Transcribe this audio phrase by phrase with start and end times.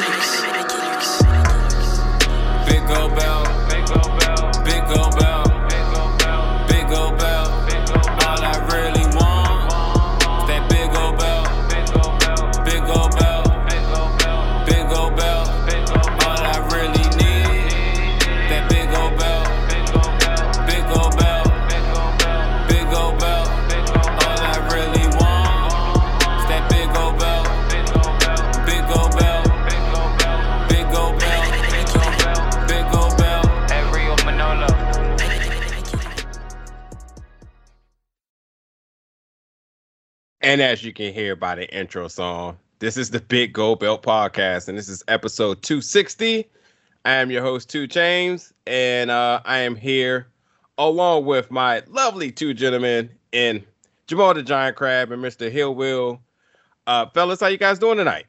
[0.00, 0.49] Big
[40.50, 44.02] And as you can hear by the intro song, this is the Big Gold Belt
[44.02, 46.44] Podcast, and this is episode 260.
[47.04, 50.26] I am your host, Two James, and uh, I am here
[50.76, 53.64] along with my lovely two gentlemen in
[54.08, 55.48] Jamal the Giant Crab and Mr.
[55.48, 56.18] Hillwill.
[56.84, 58.26] Uh, fellas, how you guys doing tonight?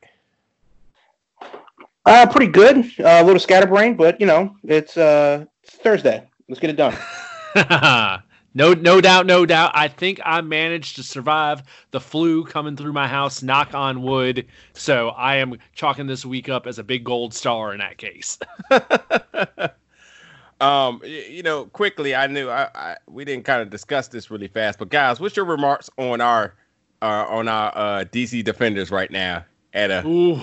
[2.06, 2.86] Uh, pretty good.
[3.00, 6.30] Uh, a little scatterbrained, but you know, it's uh, it's Thursday.
[6.48, 8.22] Let's get it done.
[8.54, 9.72] no, no doubt, no doubt.
[9.74, 13.42] I think I managed to survive the flu coming through my house.
[13.42, 14.46] Knock on wood.
[14.74, 18.38] So I am chalking this week up as a big gold star in that case.
[20.62, 24.48] um, you know, quickly, I knew I, I we didn't kind of discuss this really
[24.48, 26.56] fast, but guys, what's your remarks on our
[27.02, 30.42] uh, on our uh, DC defenders right now at a Ooh.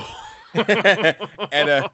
[1.53, 1.89] and uh,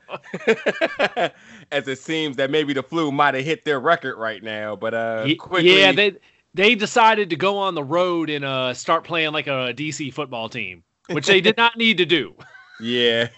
[1.72, 4.94] as it seems that maybe the flu might have hit their record right now, but
[4.94, 6.16] uh, quickly, yeah, they
[6.54, 10.48] they decided to go on the road and uh, start playing like a DC football
[10.48, 12.34] team, which they did not need to do.
[12.80, 13.28] yeah,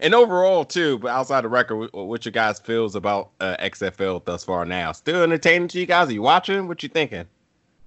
[0.00, 0.98] and overall too.
[0.98, 4.92] But outside the record, wh- what you guys feels about uh, XFL thus far now?
[4.92, 6.08] Still entertaining to you guys?
[6.08, 6.68] Are you watching?
[6.68, 7.26] What you thinking?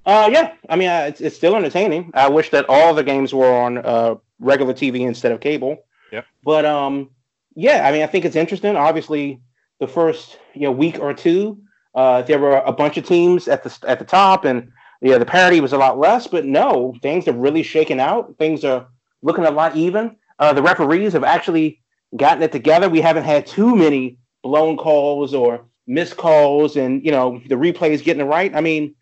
[0.06, 0.54] Uh, yeah.
[0.70, 2.12] I mean, uh, it's, it's still entertaining.
[2.14, 5.84] I wish that all the games were on uh, regular TV instead of cable.
[6.12, 6.26] Yep.
[6.44, 7.10] But um,
[7.56, 7.88] yeah.
[7.88, 8.76] I mean, I think it's interesting.
[8.76, 9.42] Obviously,
[9.80, 11.60] the first you know week or two,
[11.96, 15.26] uh, there were a bunch of teams at the at the top, and yeah, the
[15.26, 16.28] parity was a lot less.
[16.28, 18.36] But no, things are really shaken out.
[18.38, 18.88] Things are
[19.22, 20.16] looking a lot even.
[20.40, 21.82] Uh, the referees have actually
[22.16, 22.90] gotten it together.
[22.90, 28.04] We haven't had too many blown calls or missed calls, and you know the replays
[28.04, 28.54] getting it right.
[28.56, 28.96] I mean,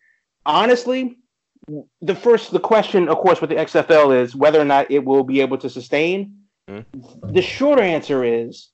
[0.46, 1.18] honestly,
[2.02, 5.24] the first the question, of course, with the XFL is whether or not it will
[5.24, 6.38] be able to sustain.
[6.68, 6.80] Hmm.
[7.24, 8.70] The short answer is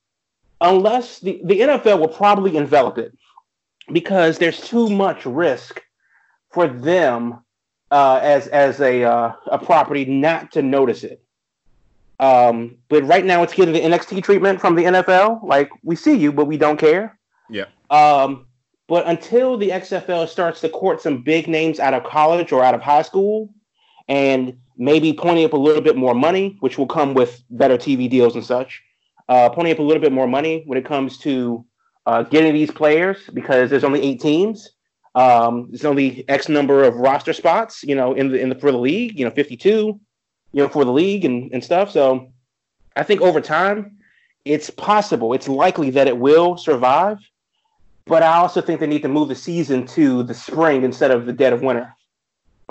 [0.60, 3.12] unless the, the NFL will probably envelop it
[3.92, 5.82] because there's too much risk
[6.50, 7.42] for them
[7.90, 11.22] uh, as as a uh, a property not to notice it.
[12.18, 15.42] Um, but right now it's getting the NXT treatment from the NFL.
[15.42, 17.18] Like we see you, but we don't care.
[17.50, 17.66] Yeah.
[17.90, 18.46] Um,
[18.88, 22.74] but until the XFL starts to court some big names out of college or out
[22.74, 23.52] of high school,
[24.12, 28.10] and maybe ponying up a little bit more money, which will come with better TV
[28.10, 28.82] deals and such,
[29.30, 31.64] uh, ponying up a little bit more money when it comes to
[32.04, 34.68] uh, getting these players because there's only eight teams.
[35.14, 38.70] Um, there's only X number of roster spots, you know, in the in the for
[38.70, 39.98] the league, you know, 52,
[40.52, 41.90] you know, for the league and, and stuff.
[41.90, 42.30] So
[42.94, 43.96] I think over time,
[44.44, 47.18] it's possible, it's likely that it will survive.
[48.04, 51.24] But I also think they need to move the season to the spring instead of
[51.24, 51.94] the dead of winter.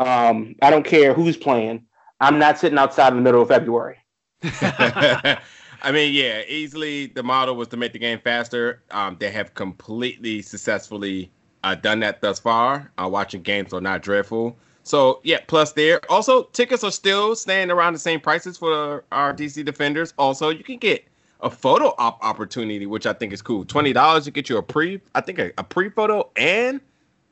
[0.01, 1.85] Um, I don't care who's playing.
[2.19, 3.97] I'm not sitting outside in the middle of February.
[4.43, 8.81] I mean, yeah, easily the model was to make the game faster.
[8.91, 11.31] Um, they have completely successfully
[11.63, 12.91] uh, done that thus far.
[13.01, 14.57] Uh, watching games are not dreadful.
[14.83, 19.33] So yeah, plus there also tickets are still staying around the same prices for our
[19.33, 20.15] DC defenders.
[20.17, 21.05] Also, you can get
[21.41, 23.65] a photo op opportunity, which I think is cool.
[23.65, 26.81] Twenty dollars to get you a pre, I think a, a pre photo and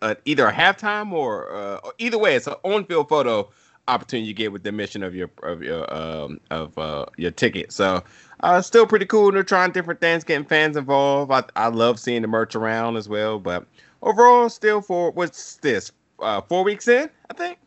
[0.02, 3.50] uh, either a halftime or, uh, or either way, it's an on field photo
[3.88, 7.72] opportunity you get with the admission of your of your um of uh your ticket.
[7.72, 8.04] So
[8.42, 9.32] uh still pretty cool.
[9.32, 11.32] They're trying different things, getting fans involved.
[11.32, 13.40] I I love seeing the merch around as well.
[13.40, 13.66] But
[14.04, 15.92] overall, still for what's this?
[16.20, 17.58] Uh four weeks in, I think.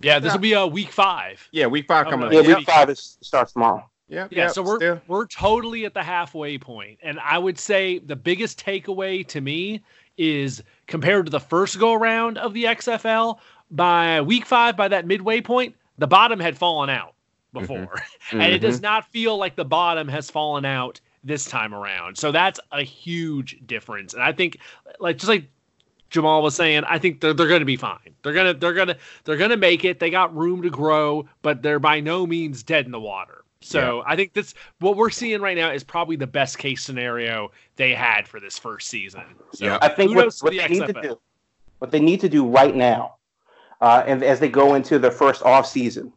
[0.00, 1.46] Yeah, this will be a uh, week five.
[1.52, 2.38] Yeah, week five Oh, coming really?
[2.38, 2.44] up.
[2.44, 2.58] Yeah, Yep.
[2.60, 3.84] week five is starts tomorrow.
[4.08, 5.00] Yep, Yeah, yep, so we're still.
[5.08, 9.82] we're totally at the halfway point, and I would say the biggest takeaway to me
[10.20, 13.38] is compared to the first go around of the XFL.
[13.70, 17.14] By week five, by that midway point, the bottom had fallen out
[17.52, 18.40] before, mm-hmm.
[18.40, 18.82] and it does mm-hmm.
[18.82, 22.18] not feel like the bottom has fallen out this time around.
[22.18, 24.58] So that's a huge difference, and I think,
[24.98, 25.46] like just like
[26.10, 28.14] Jamal was saying, I think they're, they're going to be fine.
[28.22, 30.00] They're gonna they're gonna they're gonna make it.
[30.00, 33.39] They got room to grow, but they're by no means dead in the water.
[33.62, 37.50] So I think that's what we're seeing right now is probably the best case scenario
[37.76, 39.22] they had for this first season.
[39.52, 39.78] So Yeah.
[39.82, 41.20] I think what, what the they need to do,
[41.78, 43.16] what they need to do right now,
[43.80, 46.12] uh, and as they go into their first off season,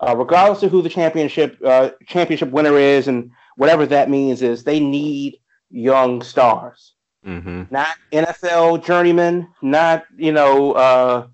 [0.00, 4.64] uh, regardless of who the championship uh, championship winner is and whatever that means is
[4.64, 5.38] they need
[5.70, 6.94] young stars,
[7.26, 7.64] Mm-hmm.
[7.70, 11.28] not NFL journeymen, not you know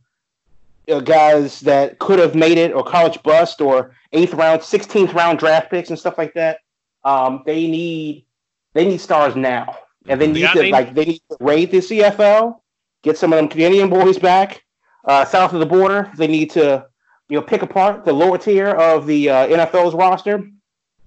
[0.91, 5.39] uh, guys that could have made it or college bust or eighth round, sixteenth round
[5.39, 6.59] draft picks and stuff like that.
[7.05, 8.27] Um, they need
[8.75, 9.77] they need stars now,
[10.09, 10.73] and they need got to me.
[10.73, 12.57] like they need to raid the CFL,
[13.03, 14.63] get some of them Canadian boys back
[15.05, 16.11] uh, south of the border.
[16.17, 16.87] They need to
[17.29, 20.49] you know pick apart the lower tier of the uh, NFL's roster,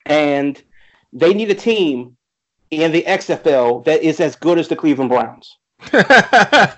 [0.06, 0.62] and
[1.14, 2.18] they need a team
[2.70, 5.58] in the XFL that is as good as the Cleveland Browns.
[5.94, 6.78] well,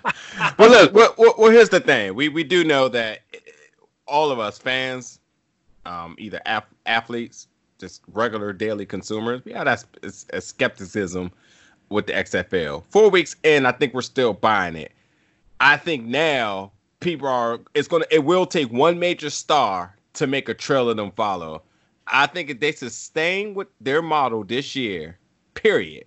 [0.58, 0.94] look.
[0.94, 2.16] Well, well, here's the thing.
[2.16, 3.22] We we do know that
[4.08, 5.20] all of us fans,
[5.86, 7.48] um, either ath- athletes,
[7.80, 11.32] just regular daily consumers, we have that skepticism
[11.90, 12.84] with the XFL.
[12.90, 14.92] Four weeks in, I think we're still buying it.
[15.60, 17.60] I think now people are.
[17.74, 18.06] It's gonna.
[18.12, 21.62] It will take one major star to make a trail of them follow.
[22.08, 25.18] I think if they sustain with their model this year,
[25.54, 26.06] period,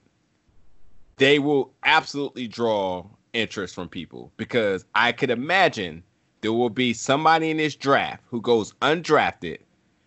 [1.16, 6.02] they will absolutely draw interest from people because I could imagine
[6.40, 9.58] there will be somebody in this draft who goes undrafted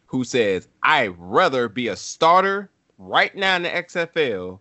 [0.06, 4.60] who says, I'd rather be a starter right now in the XFL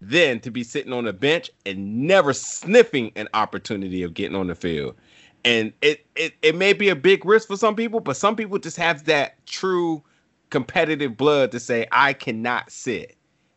[0.00, 4.46] than to be sitting on the bench and never sniffing an opportunity of getting on
[4.46, 4.94] the field.
[5.44, 8.58] And it, it, it may be a big risk for some people, but some people
[8.58, 10.02] just have that true
[10.50, 13.16] competitive blood to say, I cannot sit.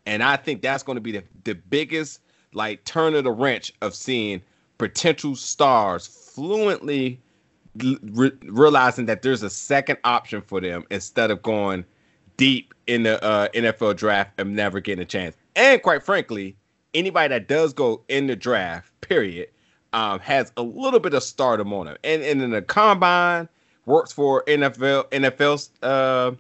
[0.10, 2.22] And I think that's going to be the, the biggest
[2.54, 4.42] like turn of the wrench of seeing
[4.80, 7.22] potential stars fluently
[7.76, 11.86] re- realizing that there's a second option for them instead of going
[12.38, 15.38] deep in the uh, NFL draft and never getting a chance.
[15.56, 16.56] And quite frankly,
[16.96, 19.50] anybody that does go in the draft, period,
[19.94, 21.98] um, has a little bit of stardom on them.
[22.04, 23.48] And, and in the combine,
[23.86, 26.32] works for NFL NFL uh,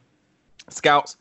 [0.69, 1.17] scouts.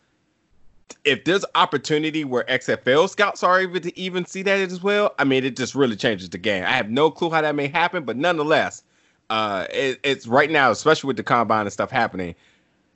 [1.05, 5.25] If there's opportunity where XFL scouts are able to even see that as well, I
[5.25, 6.65] mean, it just really changes the game.
[6.65, 8.83] I have no clue how that may happen, but nonetheless,
[9.31, 12.35] uh, it, it's right now, especially with the combine and stuff happening.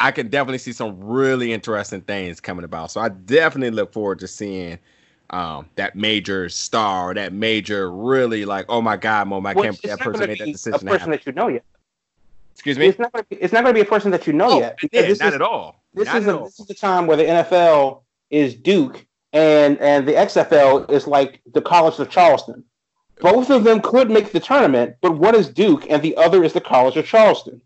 [0.01, 2.91] I can definitely see some really interesting things coming about.
[2.91, 4.79] So I definitely look forward to seeing
[5.31, 10.01] um, that major star, that major really like, oh my god, Mom, I can't that
[10.01, 10.81] person made that a decision.
[10.81, 11.65] to person that you know yet.
[12.55, 12.87] Excuse me.
[12.87, 13.37] It's not going to be.
[13.37, 14.79] It's not going to be a person that you know Oh, yet.
[14.93, 15.82] yeah, not is, at all.
[15.95, 20.13] This is a, this is the time where the NFL is Duke and and the
[20.13, 22.65] XFL is like the College of Charleston.
[23.21, 26.53] Both of them could make the tournament, but one is Duke and the other is
[26.53, 27.61] the College of Charleston.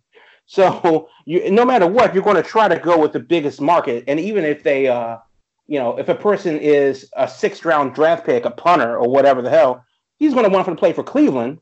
[0.47, 4.05] So you, no matter what, you're going to try to go with the biggest market.
[4.07, 5.19] And even if they, uh,
[5.67, 9.43] you know, if a person is a sixth round draft pick, a punter or whatever
[9.43, 9.85] the hell,
[10.19, 11.59] he's going to want to play for Cleveland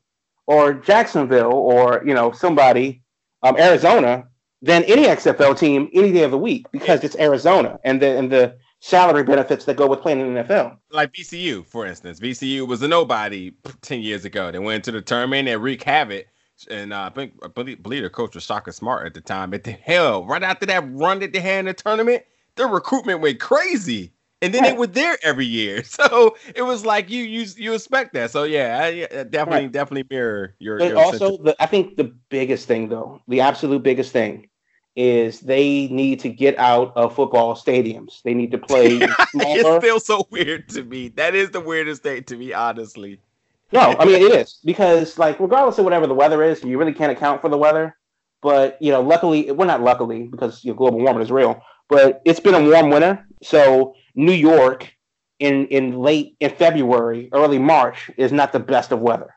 [0.47, 3.01] or Jacksonville or you know somebody,
[3.43, 4.27] um, Arizona,
[4.61, 8.31] than any XFL team any day of the week because it's Arizona and the and
[8.31, 10.77] the salary benefits that go with playing in the NFL.
[10.91, 12.19] like VCU, for instance.
[12.19, 14.51] VCU was a nobody 10 years ago.
[14.51, 16.27] They went into the tournament and wreaked havoc.
[16.69, 19.49] And uh, I think I believe, believe their coach was Shaka Smart at the time.
[19.49, 22.23] But the hell, right after that run that they had in the tournament,
[22.55, 24.13] their recruitment went crazy.
[24.41, 25.83] And then they were there every year.
[25.83, 28.31] So it was like you you you expect that.
[28.31, 29.69] So yeah, I, definitely Right.
[29.69, 33.83] definitely mirror your, But your also, the, I think the biggest thing, though, the absolute
[33.83, 34.49] biggest thing,
[34.95, 38.21] is they need to get out of football stadiums.
[38.23, 41.09] They need to play it feels so weird to me.
[41.09, 43.19] That is the weirdest thing to me, honestly.
[43.71, 46.93] No, I mean it is because, like, regardless of whatever the weather is, you really
[46.93, 47.95] can't account for the weather.
[48.41, 51.61] But you know, luckily, well, not luckily because you know, global warming is real.
[51.89, 54.91] But it's been a warm winter, so New York
[55.39, 59.33] in in late in February, early March is not the best of weather.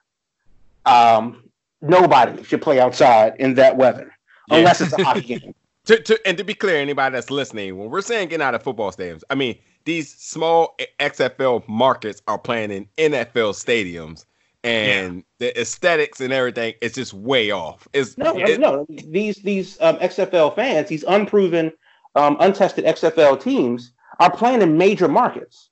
[0.86, 1.44] Um,
[1.82, 4.12] nobody should play outside in that weather
[4.50, 4.58] Yeah.
[4.58, 5.54] unless it's a hockey game.
[5.84, 8.62] to, to and to be clear, anybody that's listening, when we're saying getting out of
[8.62, 14.24] football stadiums, I mean these small XFL markets are playing in NFL stadiums,
[14.64, 17.86] and the aesthetics and everything is just way off.
[17.92, 21.72] It's No, it- no, these these um, XFL fans, these unproven,
[22.14, 25.70] um, untested XFL teams are playing in major markets,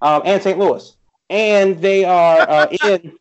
[0.00, 0.58] um, and St.
[0.58, 0.96] Louis,
[1.30, 3.12] and they are uh, in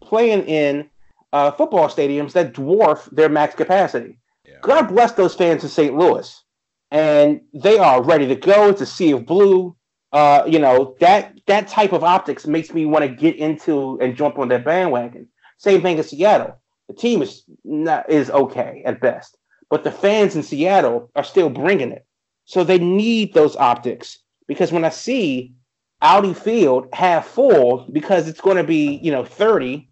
[0.00, 0.88] playing in
[1.32, 4.18] uh, football stadiums that dwarf their max capacity.
[4.46, 4.54] Yeah.
[4.62, 5.96] God bless those fans in St.
[5.96, 6.42] Louis,
[6.90, 8.68] and they are ready to go.
[8.68, 9.76] It's a sea of blue.
[10.12, 14.16] Uh, you know that that type of optics makes me want to get into and
[14.16, 15.28] jump on that bandwagon.
[15.58, 16.56] Same thing in Seattle.
[16.88, 19.36] The team is not is okay at best,
[19.74, 22.06] but the fans in Seattle are still bringing it.
[22.44, 25.52] So they need those optics because when I see
[26.00, 29.88] Audi Field half full because it's going to be you know 30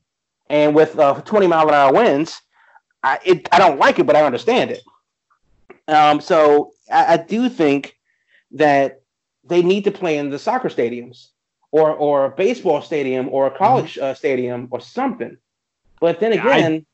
[0.48, 2.40] and with uh, 20 mile an hour winds,
[3.02, 4.82] I it, I don't like it, but I understand it.
[5.88, 7.98] Um, so I, I do think
[8.52, 9.02] that
[9.42, 11.30] they need to play in the soccer stadiums
[11.72, 15.36] or or a baseball stadium or a college uh, stadium or something.
[15.98, 16.86] But then Yeah, I- again,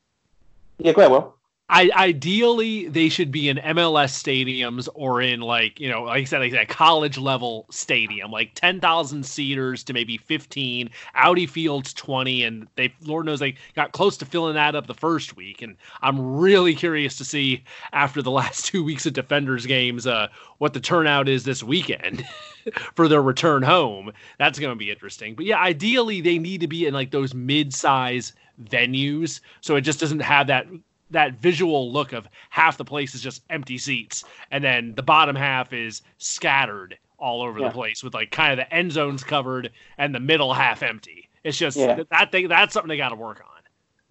[0.79, 1.35] yeah, go ahead, Will.
[1.71, 6.23] I ideally they should be in MLS stadiums or in like you know like I
[6.23, 11.93] said like that college level stadium like ten thousand seaters to maybe fifteen Audi Fields
[11.93, 15.61] twenty and they Lord knows they got close to filling that up the first week
[15.61, 20.27] and I'm really curious to see after the last two weeks of Defenders games uh
[20.57, 22.25] what the turnout is this weekend
[22.95, 24.11] for their return home.
[24.39, 25.35] That's going to be interesting.
[25.35, 28.33] But yeah ideally they need to be in like those mid-size
[28.63, 30.67] venues so it just doesn't have that
[31.11, 35.35] that visual look of half the place is just empty seats and then the bottom
[35.35, 37.67] half is scattered all over Yeah.
[37.67, 41.27] the place with like kind of the end zones covered and the middle half empty.
[41.43, 41.95] It's just Yeah.
[41.95, 43.61] that, that thing that's something they got to work on.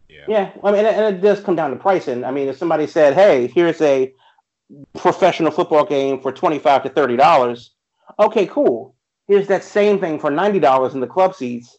[0.09, 2.25] Yeah, yeah I mean, and and it does come down to pricing.
[2.25, 4.13] I mean, if somebody said, "Hey, here's a
[4.97, 7.73] professional football game for twenty-five to thirty dollars,"
[8.19, 8.95] okay, cool.
[9.27, 11.79] Here's that same thing for ninety dollars in the club seats.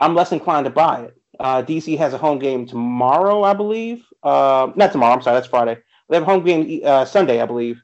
[0.00, 1.16] I'm less inclined to buy it.
[1.40, 4.04] Uh, DC has a home game tomorrow, I believe.
[4.22, 5.14] Uh, not tomorrow.
[5.14, 5.78] I'm sorry, that's Friday.
[6.08, 7.82] They have a home game uh, Sunday, I believe.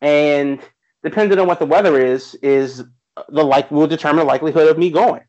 [0.00, 0.60] And
[1.02, 2.84] depending on what the weather is, is
[3.28, 5.22] the like will determine the likelihood of me going.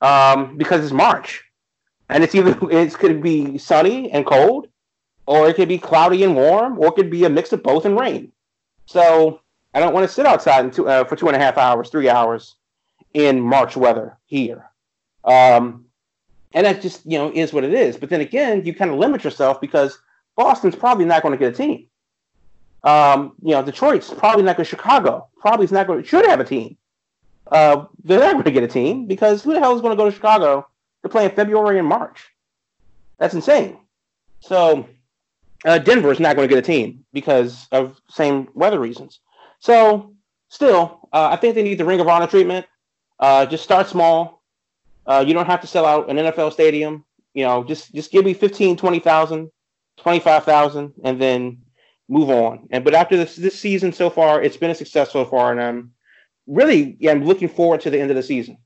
[0.00, 1.42] Um, because it's March
[2.08, 4.68] and it's either it could be sunny and cold,
[5.26, 7.84] or it could be cloudy and warm, or it could be a mix of both
[7.84, 8.32] and rain.
[8.86, 9.40] So
[9.72, 12.08] I don't want to sit outside two, uh, for two and a half hours, three
[12.08, 12.56] hours
[13.14, 14.70] in March weather here.
[15.24, 15.86] Um,
[16.54, 17.96] and that just you know is what it is.
[17.96, 19.98] But then again, you kind of limit yourself because
[20.36, 21.86] Boston's probably not going to get a team.
[22.84, 24.64] Um, you know, Detroit's probably not going.
[24.64, 26.02] to Chicago probably is not going.
[26.02, 26.76] to Should have a team.
[27.50, 29.96] Uh, they're not going to get a team because who the hell is going to
[29.96, 30.66] go to Chicago
[31.02, 32.30] to play in February and March?
[33.18, 33.78] That's insane.
[34.40, 34.88] So
[35.64, 39.20] uh, Denver is not going to get a team because of same weather reasons.
[39.60, 40.14] So
[40.48, 42.66] still, uh, I think they need the Ring of Honor treatment.
[43.18, 44.42] Uh, just start small.
[45.06, 47.04] Uh, you don't have to sell out an NFL stadium.
[47.34, 49.50] You know, just just give me 15, 20,000,
[49.96, 51.58] 25,000 and then
[52.08, 52.68] move on.
[52.70, 55.60] And but after this this season so far, it's been a success so far and
[55.60, 55.92] I'm
[56.46, 58.58] really yeah, I'm looking forward to the end of the season.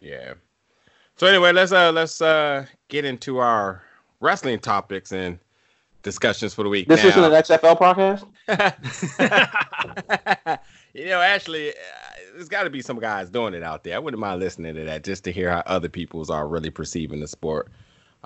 [0.00, 0.34] Yeah.
[1.16, 3.82] So anyway, let's uh let's uh get into our
[4.20, 5.38] wrestling topics and
[6.02, 6.88] discussions for the week.
[6.88, 7.08] This now.
[7.10, 8.26] isn't an XFL podcast.
[10.94, 11.74] you know, actually, uh,
[12.34, 13.94] there's got to be some guys doing it out there.
[13.94, 17.20] I wouldn't mind listening to that just to hear how other people's are really perceiving
[17.20, 17.68] the sport.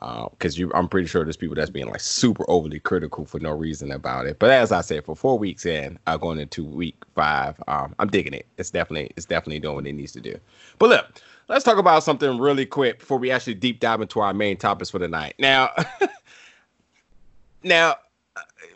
[0.00, 3.52] Because you, I'm pretty sure there's people that's being like super overly critical for no
[3.52, 4.38] reason about it.
[4.38, 8.08] But as I said, for four weeks in, uh, going into week five, um, I'm
[8.08, 8.46] digging it.
[8.58, 10.36] It's definitely, it's definitely doing what it needs to do.
[10.78, 14.34] But look, let's talk about something really quick before we actually deep dive into our
[14.34, 15.34] main topics for the night.
[15.38, 15.70] Now,
[17.62, 17.94] now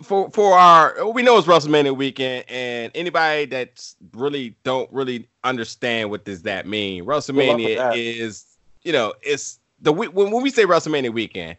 [0.03, 6.11] for for our we know it's WrestleMania weekend, and anybody that's really don't really understand
[6.11, 7.05] what does that mean.
[7.05, 7.97] WrestleMania that.
[7.97, 8.45] is
[8.83, 11.57] you know it's the when, when we say WrestleMania weekend,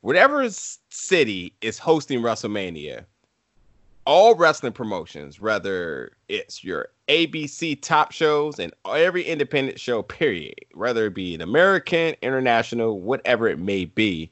[0.00, 3.04] whatever city is hosting WrestleMania,
[4.04, 11.06] all wrestling promotions, whether it's your ABC top shows and every independent show, period, whether
[11.06, 14.30] it be an American, international, whatever it may be,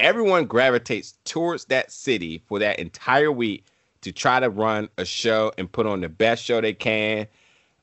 [0.00, 3.64] everyone gravitates towards that city for that entire week
[4.02, 7.26] to try to run a show and put on the best show they can.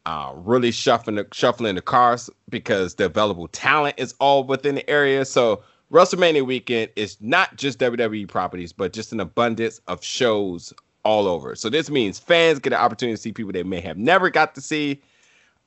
[0.06, 4.90] Uh, really shuffling the, shuffling the cars because the available talent is all within the
[4.90, 5.24] area.
[5.26, 5.62] So
[5.92, 10.74] WrestleMania weekend is not just WWE properties, but just an abundance of shows
[11.04, 11.56] all over.
[11.56, 14.56] So this means fans get an opportunity to see people they may have never got
[14.56, 15.02] to see.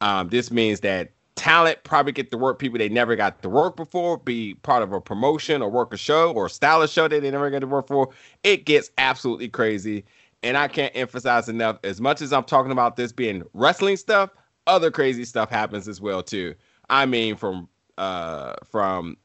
[0.01, 3.77] Um, this means that talent probably get to work people they never got to work
[3.77, 7.31] before, be part of a promotion or work a show or a show that they
[7.31, 8.11] never got to work for.
[8.43, 10.05] It gets absolutely crazy.
[10.43, 14.31] And I can't emphasize enough, as much as I'm talking about this being wrestling stuff,
[14.67, 16.55] other crazy stuff happens as well too.
[16.91, 19.17] I mean, from uh from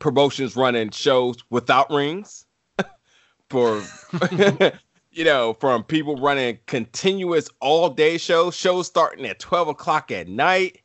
[0.00, 2.46] promotions running shows without rings,
[3.50, 3.82] for
[5.12, 10.28] you know, from people running continuous all day shows, shows starting at 12 o'clock at
[10.28, 10.79] night.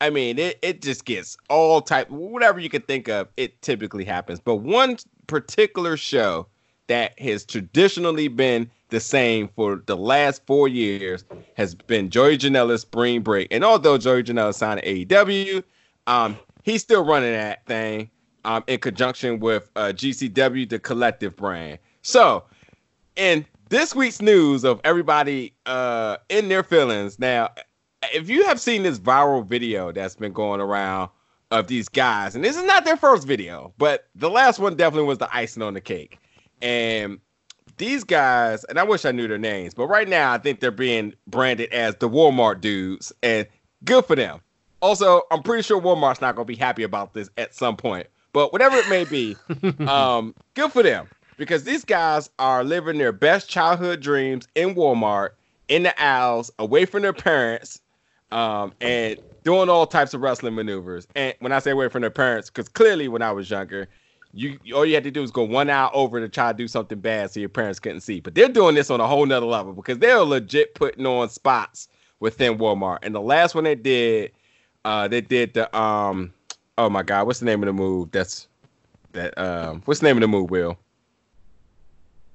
[0.00, 4.04] I mean, it, it just gets all type whatever you could think of, it typically
[4.04, 4.40] happens.
[4.40, 6.46] But one particular show
[6.86, 12.82] that has traditionally been the same for the last four years has been Joey Janela's
[12.82, 13.48] Spring Break.
[13.50, 15.62] And although Joey Janela signed AEW,
[16.06, 18.10] um, he's still running that thing
[18.44, 21.78] um, in conjunction with uh, GCW, the collective brand.
[22.02, 22.44] So,
[23.16, 27.50] in this week's news of everybody uh, in their feelings, now,
[28.12, 31.10] if you have seen this viral video that's been going around
[31.50, 35.08] of these guys, and this is not their first video, but the last one definitely
[35.08, 36.18] was the icing on the cake.
[36.62, 37.18] And
[37.76, 40.70] these guys, and I wish I knew their names, but right now I think they're
[40.70, 43.46] being branded as the Walmart dudes, and
[43.84, 44.40] good for them.
[44.82, 48.06] Also, I'm pretty sure Walmart's not going to be happy about this at some point,
[48.32, 49.36] but whatever it may be,
[49.86, 51.08] um, good for them
[51.40, 55.30] because these guys are living their best childhood dreams in Walmart,
[55.68, 57.79] in the aisles, away from their parents,
[58.32, 61.06] um, and doing all types of wrestling maneuvers.
[61.14, 63.88] And when I say away from their parents, because clearly when I was younger,
[64.32, 66.68] you all you had to do was go one hour over to try to do
[66.68, 68.20] something bad so your parents couldn't see.
[68.20, 71.88] But they're doing this on a whole nother level because they're legit putting on spots
[72.20, 72.98] within Walmart.
[73.02, 74.32] And the last one they did,
[74.84, 76.32] uh, they did the um,
[76.78, 78.12] oh my god, what's the name of the move?
[78.12, 78.46] That's
[79.12, 80.78] that um, what's the name of the move, Will?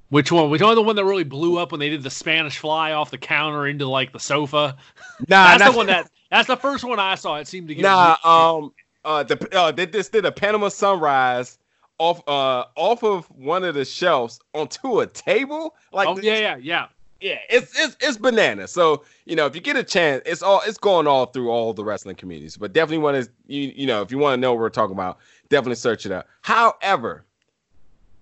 [0.09, 0.49] Which one?
[0.49, 0.75] Which one?
[0.75, 3.67] The one that really blew up when they did the Spanish fly off the counter
[3.67, 4.77] into like the sofa.
[5.29, 6.11] Nah, that's not, the one that.
[6.29, 7.37] That's the first one I saw.
[7.37, 7.83] It seemed to get.
[7.83, 8.73] Nah, um,
[9.05, 11.57] uh, the uh, they just did a Panama Sunrise
[11.97, 15.75] off uh off of one of the shelves onto a table.
[15.93, 16.87] Like, oh yeah, yeah, yeah.
[17.21, 18.67] yeah, it's it's it's banana.
[18.67, 21.73] So you know, if you get a chance, it's all it's going all through all
[21.73, 22.57] the wrestling communities.
[22.57, 24.95] But definitely want to you you know if you want to know what we're talking
[24.95, 25.19] about,
[25.49, 26.27] definitely search it out.
[26.41, 27.23] However,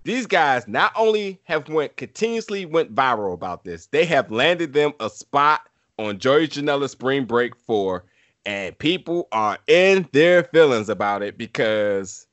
[0.04, 4.92] these guys not only have went continuously went viral about this, they have landed them
[5.00, 5.68] a spot
[5.98, 8.04] on Joey Janela Spring Break Four,
[8.46, 12.26] and people are in their feelings about it because.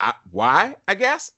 [0.00, 0.74] I, why?
[0.88, 1.30] I guess.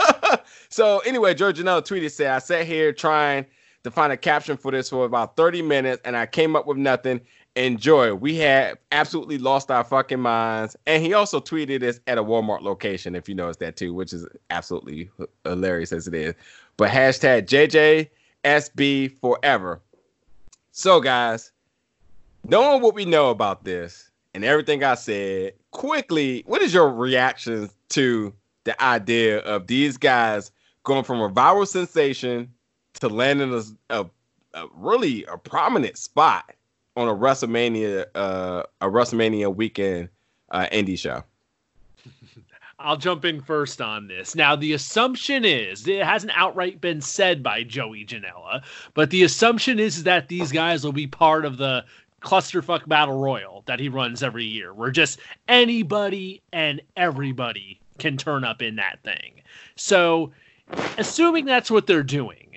[0.70, 3.44] so anyway, Joey Janela tweeted said, "I sat here trying
[3.84, 6.78] to find a caption for this for about 30 minutes, and I came up with
[6.78, 7.20] nothing.
[7.60, 8.14] Enjoy.
[8.14, 10.76] We had absolutely lost our fucking minds.
[10.86, 14.14] And he also tweeted this at a Walmart location, if you notice that too, which
[14.14, 15.10] is absolutely
[15.44, 16.34] hilarious as it is.
[16.78, 18.08] But hashtag
[18.44, 19.78] JJSB forever.
[20.72, 21.52] So, guys,
[22.44, 27.68] knowing what we know about this and everything I said, quickly, what is your reaction
[27.90, 28.32] to
[28.64, 30.50] the idea of these guys
[30.84, 32.54] going from a viral sensation
[32.94, 34.06] to landing a, a,
[34.54, 36.54] a really a prominent spot
[36.96, 40.08] on a WrestleMania uh, a WrestleMania weekend
[40.50, 41.22] uh, indie show.
[42.78, 44.34] I'll jump in first on this.
[44.34, 48.62] Now, the assumption is it hasn't outright been said by Joey Janela,
[48.94, 51.84] but the assumption is that these guys will be part of the
[52.22, 58.44] clusterfuck battle royal that he runs every year, where just anybody and everybody can turn
[58.44, 59.42] up in that thing.
[59.76, 60.32] So,
[60.96, 62.49] assuming that's what they're doing,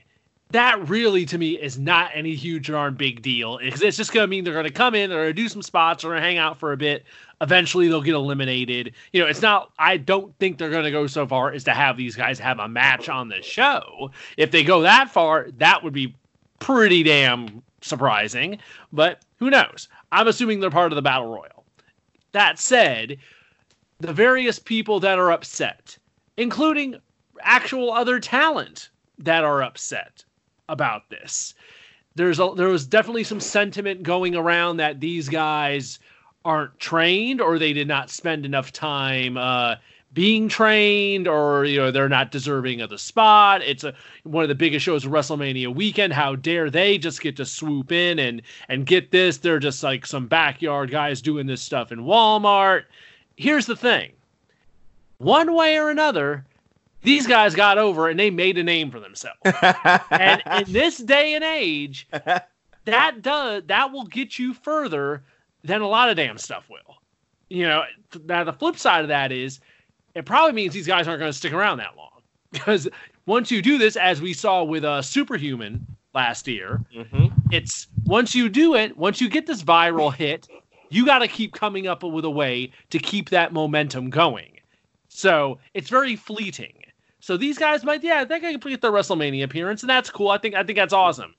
[0.54, 4.24] that really to me is not any huge darn big deal because it's just going
[4.24, 6.22] to mean they're going to come in, they're going to do some spots, they're going
[6.22, 7.04] to hang out for a bit.
[7.42, 8.94] Eventually, they'll get eliminated.
[9.12, 9.72] You know, it's not.
[9.80, 12.60] I don't think they're going to go so far as to have these guys have
[12.60, 14.12] a match on the show.
[14.38, 16.16] If they go that far, that would be
[16.60, 18.60] pretty damn surprising.
[18.94, 19.89] But who knows?
[20.12, 21.66] I'm assuming they're part of the battle royal.
[22.32, 23.18] That said,
[24.00, 25.98] the various people that are upset,
[26.38, 26.96] including
[27.42, 30.24] actual other talent that are upset
[30.74, 31.54] about this.
[32.16, 36.00] There's a, there was definitely some sentiment going around that these guys
[36.44, 39.76] aren't trained or they did not spend enough time uh,
[40.14, 43.62] being trained or you know they're not deserving of the spot.
[43.64, 46.14] It's a one of the biggest shows of WrestleMania weekend.
[46.14, 49.38] How dare they just get to swoop in and and get this?
[49.38, 52.84] They're just like some backyard guys doing this stuff in Walmart.
[53.38, 54.12] Here's the thing.
[55.18, 56.46] One way or another,
[57.04, 59.39] these guys got over and they made a name for themselves.
[60.10, 62.08] and in this day and age,
[62.86, 65.24] that does that will get you further
[65.63, 66.98] than a lot of damn stuff will.
[67.50, 67.84] You know,
[68.26, 69.60] now the flip side of that is
[70.16, 72.88] it probably means these guys aren't going to stick around that long because
[73.26, 77.28] once you do this, as we saw with uh, Superhuman last year, mm-hmm.
[77.52, 80.48] it's once you do it, once you get this viral hit,
[80.89, 84.60] you got to keep coming up with a way to keep that momentum going.
[85.08, 86.83] So it's very fleeting.
[87.24, 90.28] So these guys might, yeah, they can get their WrestleMania appearance, and that's cool.
[90.28, 91.34] I think I think that's awesome.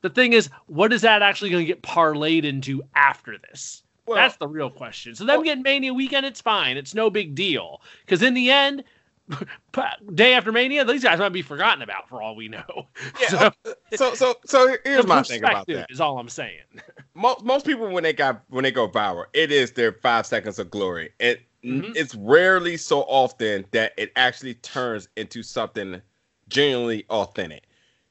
[0.00, 3.82] The thing is, what is that actually going to get parlayed into after this?
[4.06, 5.14] Well- that's the real question.
[5.14, 6.78] So them Well- getting Mania weekend, it's fine.
[6.78, 8.84] It's no big deal because in the end,
[10.14, 12.86] day after Mania, these guys might be forgotten about for all we know.
[13.20, 13.50] Yeah.
[13.96, 15.90] So so so here's my thing about that.
[15.90, 16.62] Is all I'm saying.
[17.14, 20.58] most most people when they got when they go viral, it is their five seconds
[20.58, 21.10] of glory.
[21.18, 21.96] It Mhm.
[21.96, 26.00] it's rarely so often that it actually turns into something
[26.48, 27.64] genuinely authentic.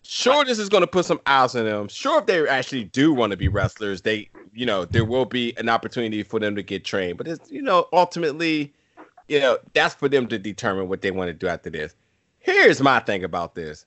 [0.04, 1.88] Sure, this is going to put some eyes on them.
[1.88, 5.54] Sure, if they actually do want to be wrestlers, they you know there will be
[5.58, 7.18] an opportunity for them to get trained.
[7.18, 8.74] But it's you know ultimately,
[9.28, 11.96] you know that's for them to determine what they want to do after this.
[12.40, 13.86] Here's my thing about this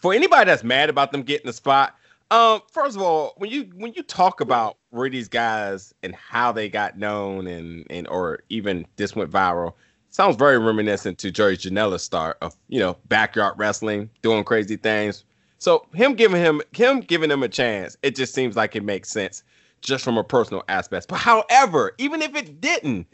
[0.00, 1.96] for anybody that's mad about them getting the spot,
[2.30, 6.52] um, first of all, when you when you talk about where these guys and how
[6.52, 9.74] they got known and and or even this went viral,
[10.08, 15.24] sounds very reminiscent to Joey Janela's start of you know backyard wrestling, doing crazy things.
[15.58, 19.10] So him giving him him giving him a chance, it just seems like it makes
[19.10, 19.42] sense
[19.80, 21.08] just from a personal aspect.
[21.08, 23.06] But however, even if it didn't,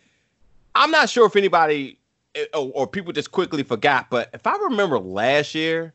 [0.74, 1.98] I'm not sure if anybody
[2.34, 4.10] eh, or, or people just quickly forgot.
[4.10, 5.94] But if I remember last year,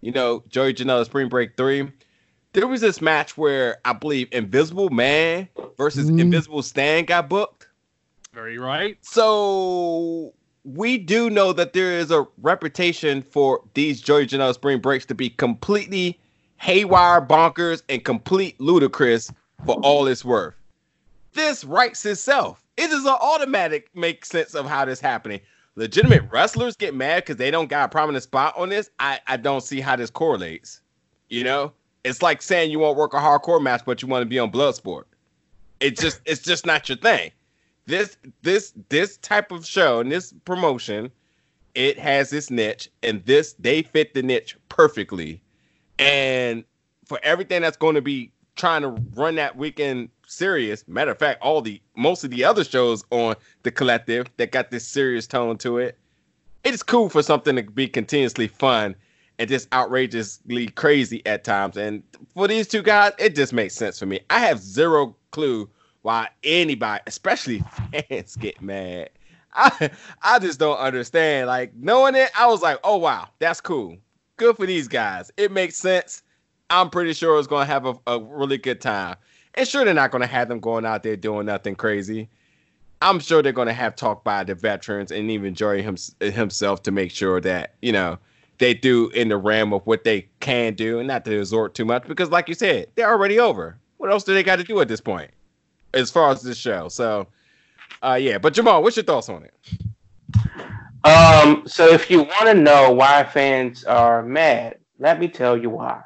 [0.00, 1.90] you know, Joey Janela Spring Break three,
[2.54, 6.20] there was this match where I believe Invisible Man versus Mhm.
[6.20, 7.68] Invisible Stan got booked.
[8.32, 8.96] Very right.
[9.02, 10.32] So
[10.64, 15.14] we do know that there is a reputation for these Joey Janela spring breaks to
[15.14, 16.18] be completely
[16.56, 19.30] haywire, bonkers, and complete ludicrous
[19.66, 20.54] for all it's worth.
[21.34, 22.64] This writes itself.
[22.76, 25.40] It is an automatic make sense of how this happening.
[25.76, 28.90] Legitimate wrestlers get mad because they don't got a prominent spot on this.
[29.00, 30.80] I, I don't see how this correlates.
[31.28, 31.72] You know,
[32.04, 34.52] it's like saying you won't work a hardcore match, but you want to be on
[34.52, 35.04] Bloodsport.
[35.80, 37.32] It's just it's just not your thing
[37.86, 41.10] this this this type of show and this promotion
[41.74, 45.40] it has its niche and this they fit the niche perfectly
[45.98, 46.64] and
[47.04, 51.40] for everything that's going to be trying to run that weekend serious matter of fact
[51.42, 55.58] all the most of the other shows on the collective that got this serious tone
[55.58, 55.98] to it
[56.64, 58.94] it's cool for something to be continuously fun
[59.38, 62.02] and just outrageously crazy at times and
[62.34, 65.68] for these two guys it just makes sense for me i have zero clue
[66.04, 67.60] why anybody, especially
[68.10, 69.08] fans, get mad.
[69.54, 69.90] I
[70.22, 71.46] I just don't understand.
[71.46, 73.96] Like knowing it, I was like, oh wow, that's cool.
[74.36, 75.30] Good for these guys.
[75.38, 76.22] It makes sense.
[76.68, 79.16] I'm pretty sure it's gonna have a, a really good time.
[79.54, 82.28] And sure, they're not gonna have them going out there doing nothing crazy.
[83.00, 86.90] I'm sure they're gonna have talk by the veterans and even Joey him, himself to
[86.90, 88.18] make sure that you know
[88.58, 91.84] they do in the realm of what they can do and not to resort too
[91.84, 93.76] much because, like you said, they're already over.
[93.98, 95.30] What else do they got to do at this point?
[95.94, 96.88] as far as this show.
[96.88, 97.26] So,
[98.02, 98.38] uh, yeah.
[98.38, 99.54] But Jamal, what's your thoughts on it?
[101.04, 105.70] Um, so if you want to know why fans are mad, let me tell you
[105.70, 106.02] why.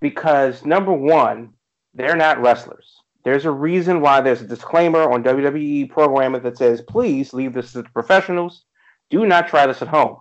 [0.00, 1.52] Because number one,
[1.94, 2.96] they're not wrestlers.
[3.24, 7.72] There's a reason why there's a disclaimer on WWE programming that says, please leave this
[7.72, 8.64] to the professionals.
[9.10, 10.16] Do not try this at home.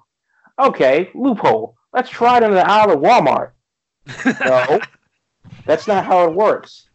[0.59, 1.75] Okay, loophole.
[1.93, 3.51] Let's try it in the aisle of Walmart.
[4.43, 4.79] No,
[5.65, 6.89] that's not how it works.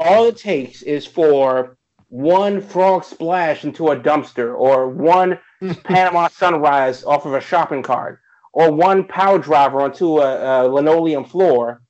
[0.00, 1.76] All it takes is for
[2.08, 5.38] one frog splash into a dumpster or one
[5.84, 8.20] Panama sunrise off of a shopping cart
[8.52, 11.82] or one power driver onto a, a linoleum floor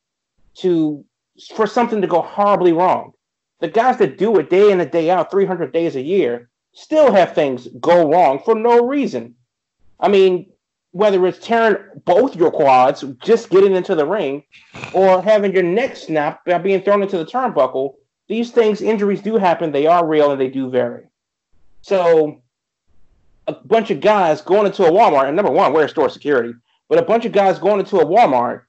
[0.57, 1.05] to
[1.55, 3.13] for something to go horribly wrong.
[3.61, 7.13] The guys that do it day in and day out, 300 days a year, still
[7.13, 9.35] have things go wrong for no reason.
[9.99, 10.50] I mean,
[10.93, 14.43] whether it's tearing both your quads, just getting into the ring,
[14.93, 17.95] or having your neck snapped by being thrown into the turnbuckle,
[18.29, 19.73] these things, injuries do happen.
[19.73, 21.05] They are real and they do vary.
[21.83, 22.43] So,
[23.47, 26.55] a bunch of guys going into a Walmart, and number one, wear store security,
[26.89, 28.63] but a bunch of guys going into a Walmart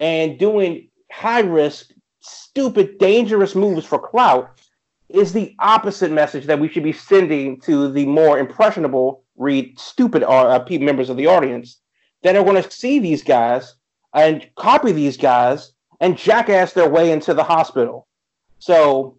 [0.00, 4.58] and doing high risk, stupid, dangerous moves for clout
[5.08, 10.22] is the opposite message that we should be sending to the more impressionable, read stupid
[10.22, 11.80] uh, members of the audience
[12.22, 13.74] that are going to see these guys
[14.14, 18.06] and copy these guys and jackass their way into the hospital.
[18.58, 19.18] So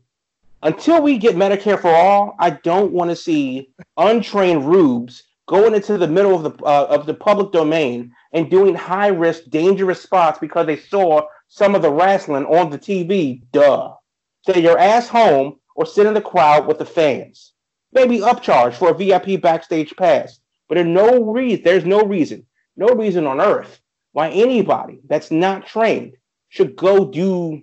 [0.64, 5.98] until we get Medicare for all, I don't want to see untrained rubes going into
[5.98, 10.40] the middle of the uh, of the public domain and doing high risk, dangerous spots
[10.40, 13.42] because they saw some of the wrestling on the TV.
[13.52, 13.94] Duh.
[14.42, 17.54] Stay your ass home or sit in the crowd with the fans.
[17.94, 20.40] Maybe upcharge for a VIP backstage pass.
[20.68, 21.64] But there's no reason.
[21.64, 22.46] There's no reason.
[22.76, 23.82] No reason on earth
[24.18, 26.18] why anybody that's not trained
[26.50, 27.62] should go do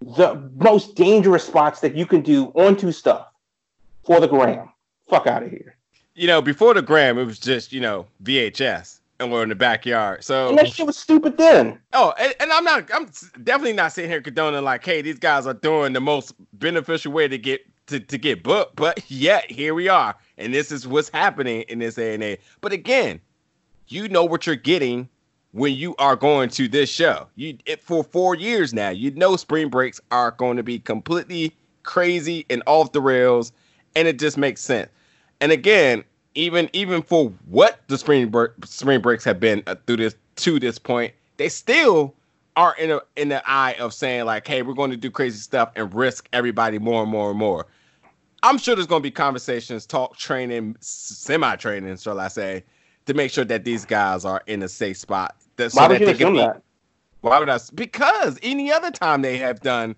[0.00, 3.26] the most dangerous spots that you can do onto stuff
[4.04, 4.70] for the gram.
[5.08, 5.76] Fuck out of here.
[6.14, 9.54] You know, before the gram, it was just you know VHS, and we're in the
[9.54, 10.24] backyard.
[10.24, 11.78] So And that shit was stupid then.
[11.92, 12.90] Oh, and, and I'm not.
[12.94, 13.10] I'm
[13.44, 17.28] definitely not sitting here condoning like, hey, these guys are doing the most beneficial way
[17.28, 17.60] to get
[17.92, 18.76] to, to get booked.
[18.76, 22.38] But yet here we are, and this is what's happening in this A and A.
[22.60, 23.20] But again,
[23.88, 25.08] you know what you're getting
[25.52, 27.28] when you are going to this show.
[27.36, 31.54] You it, for four years now, you know spring breaks are going to be completely
[31.82, 33.52] crazy and off the rails,
[33.94, 34.90] and it just makes sense.
[35.40, 39.98] And again, even even for what the spring break, spring breaks have been uh, through
[39.98, 42.14] this to this point, they still
[42.56, 45.38] are in a in the eye of saying like, hey, we're going to do crazy
[45.38, 47.66] stuff and risk everybody more and more and more.
[48.42, 52.64] I'm sure there's going to be conversations, talk, training, semi training, shall I say,
[53.06, 55.36] to make sure that these guys are in a safe spot.
[55.56, 56.62] That, so Why would that you they assume be- that?
[57.20, 57.58] why would I?
[57.74, 59.94] Because any other time they have done,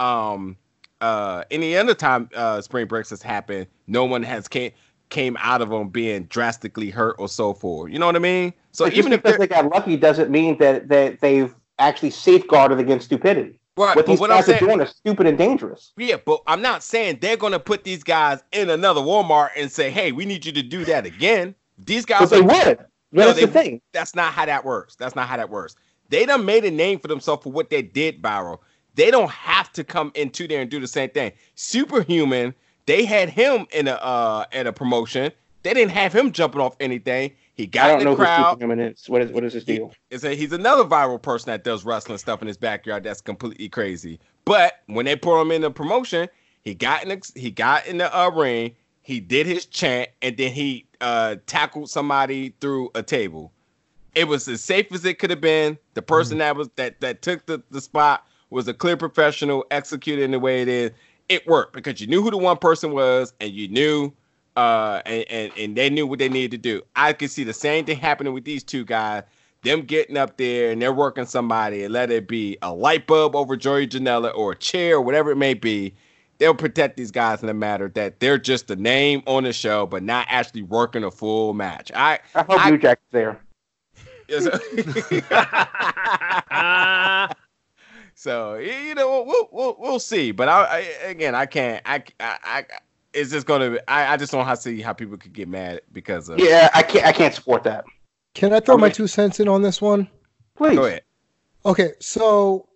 [0.00, 0.56] um,
[1.00, 4.72] uh, any other time uh, spring breaks has happened, no one has came.
[5.10, 7.92] came out of them being drastically hurt or so forth.
[7.92, 8.52] You know what I mean?
[8.72, 13.06] So But even if they got lucky doesn't mean that that they've actually safeguarded against
[13.06, 13.60] stupidity.
[13.76, 15.92] Right, What but these what I'm guys are saying, doing is stupid and dangerous.
[15.96, 19.90] yeah, but I'm not saying they're gonna put these guys in another Walmart and say,
[19.90, 22.78] "Hey, we need you to do that again." These guys But they are would.
[23.12, 23.80] No, That's they- the thing.
[23.92, 24.96] that's not how that works.
[24.96, 25.76] That's not how that works.
[26.08, 28.60] They done made a name for themselves for what they did, Barrow.
[28.94, 31.32] They don't have to come into there and do the same thing.
[31.56, 32.54] Superhuman,
[32.86, 35.32] they had him in a uh at a promotion.
[35.62, 37.32] They didn't have him jumping off anything.
[37.54, 38.50] He I got don't in know the who crowd.
[38.52, 39.08] Superhuman is.
[39.08, 39.92] What is what is his deal?
[40.10, 43.04] It's a, he's another viral person that does wrestling stuff in his backyard.
[43.04, 44.18] That's completely crazy.
[44.44, 46.28] But when they put him in the promotion,
[46.62, 48.74] he got in the, he got in the uh, ring.
[49.02, 53.52] He did his chant, and then he uh, tackled somebody through a table.
[54.14, 55.78] It was as safe as it could have been.
[55.94, 60.22] The person that was that that took the, the spot was a clear professional, executed
[60.22, 60.90] in the way it is.
[61.28, 64.12] It worked because you knew who the one person was, and you knew
[64.56, 66.82] uh, and, and and they knew what they needed to do.
[66.96, 69.22] I could see the same thing happening with these two guys.
[69.62, 73.34] Them getting up there and they're working somebody, and let it be a light bulb
[73.34, 75.94] over Joey Janela or a chair or whatever it may be.
[76.38, 79.86] They'll protect these guys in the matter that they're just a name on the show,
[79.86, 81.92] but not actually working a full match.
[81.94, 83.40] I, I hope I- New Jack's there.
[88.14, 90.32] so you know we'll we'll, we'll see.
[90.32, 92.64] But I, I again I can't I, I I
[93.14, 95.48] it's just gonna I, I just don't know how to see how people could get
[95.48, 97.06] mad because of Yeah, I can't.
[97.06, 97.84] I can't support that.
[98.34, 100.08] Can I throw my two cents in on this one?
[100.56, 100.76] Please.
[100.76, 101.02] Go ahead.
[101.66, 102.68] Okay, so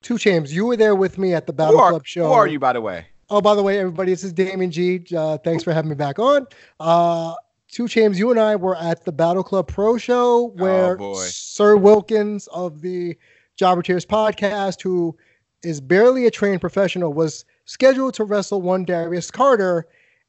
[0.00, 2.28] two James, you were there with me at the Battle are, Club show.
[2.28, 3.06] who are you by the way?
[3.28, 5.04] Oh, by the way, everybody, this is Damien G.
[5.16, 6.46] Uh, thanks for having me back on.
[6.78, 7.34] Uh,
[7.72, 11.14] Two James, you and I were at the Battle Club Pro Show where boy.
[11.14, 13.16] Sir Wilkins of the
[13.56, 15.16] Jobber Tears podcast, who
[15.62, 19.86] is barely a trained professional, was scheduled to wrestle one Darius Carter.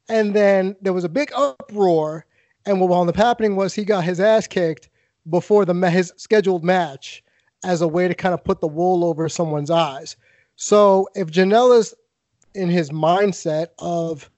[0.08, 2.24] And then there was a big uproar.
[2.64, 4.88] And what wound up happening was he got his ass kicked
[5.28, 7.22] before the his scheduled match
[7.62, 10.16] as a way to kind of put the wool over someone's eyes.
[10.56, 11.94] So if Janela's
[12.54, 14.30] in his mindset of,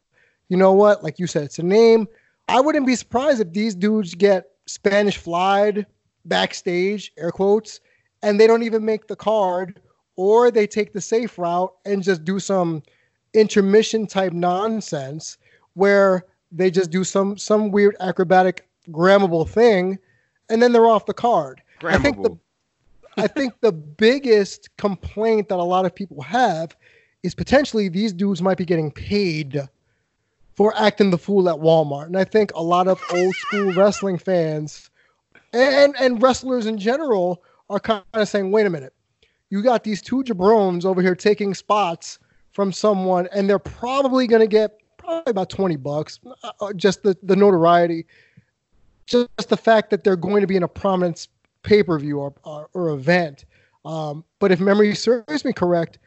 [0.49, 2.09] you know what, like you said, it's a name.
[2.49, 5.87] I wouldn't be surprised if these dudes get Spanish flied
[6.25, 7.81] backstage, air quotes,
[8.23, 9.81] and they don't even make the card,
[10.16, 12.83] or they take the safe route and just do some
[13.37, 15.38] intermission type nonsense
[15.75, 19.99] where they just do some some weird acrobatic grammable thing,
[20.49, 21.62] and then they're off the card.
[21.83, 22.37] I think the
[23.16, 26.77] I think the biggest complaint that a lot of people have
[27.22, 29.68] is potentially these dudes might be getting paid
[30.55, 32.07] for acting the fool at Walmart.
[32.07, 34.90] And I think a lot of old school wrestling fans
[35.53, 38.94] and and wrestlers in general are kind of saying, wait a minute,
[39.51, 42.18] you got these two jabrones over here taking spots
[42.57, 47.03] from someone, and they're probably going to get probably about 20 bucks, uh, uh, just
[47.03, 48.07] the, the notoriety,
[49.05, 51.29] just the fact that they're going to be in a prominent
[51.62, 53.45] pay per view or, or, or event.
[53.85, 55.99] Um, but if memory serves me correct,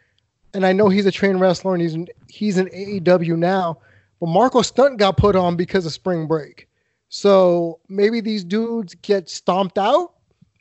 [0.56, 1.96] and I know he's a trained wrestler and he's
[2.28, 3.78] he's in AEW now,
[4.20, 6.68] but Marco Stunt got put on because of spring break.
[7.10, 10.14] So maybe these dudes get stomped out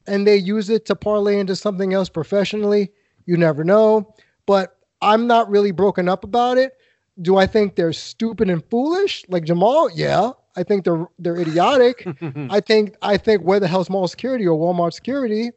[0.06, 2.92] and they use it to parlay into something else professionally.
[3.24, 4.14] You never know.
[4.44, 6.72] But I'm not really broken up about it.
[7.20, 9.90] Do I think they're stupid and foolish like Jamal?
[9.90, 10.32] Yeah.
[10.56, 12.06] I think they're they're idiotic.
[12.50, 15.50] I think I think where the hell's mall security or Walmart security?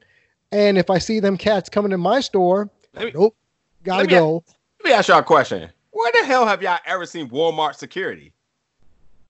[0.51, 3.35] And if I see them cats coming in my store, me- nope,
[3.83, 4.43] gotta let go.
[4.83, 5.69] Let me ask y'all a question.
[5.91, 8.33] Where the hell have y'all ever seen Walmart security?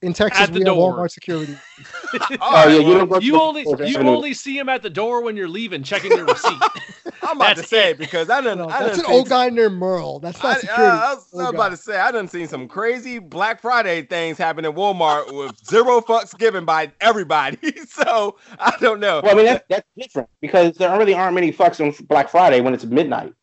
[0.02, 0.76] In Texas, At the we have.
[0.76, 1.56] Walmart security.
[2.40, 4.10] All Oh yeah, you don't You only you avenue.
[4.10, 6.58] only see him at the door when you're leaving, checking your receipt.
[7.24, 8.58] I'm about to That's say because I done.
[8.58, 10.20] No, I that's done an old guy named Merle.
[10.20, 10.84] That's not I, uh, security.
[10.84, 14.40] I was, I was about to say I done seen some crazy Black Friday things
[14.40, 17.58] happen in Walmart with zero fucks given by everybody.
[17.88, 19.22] so I don't know.
[19.24, 22.60] Well, I mean that's that's different because there really aren't many fucks on Black Friday
[22.62, 23.34] when it's midnight.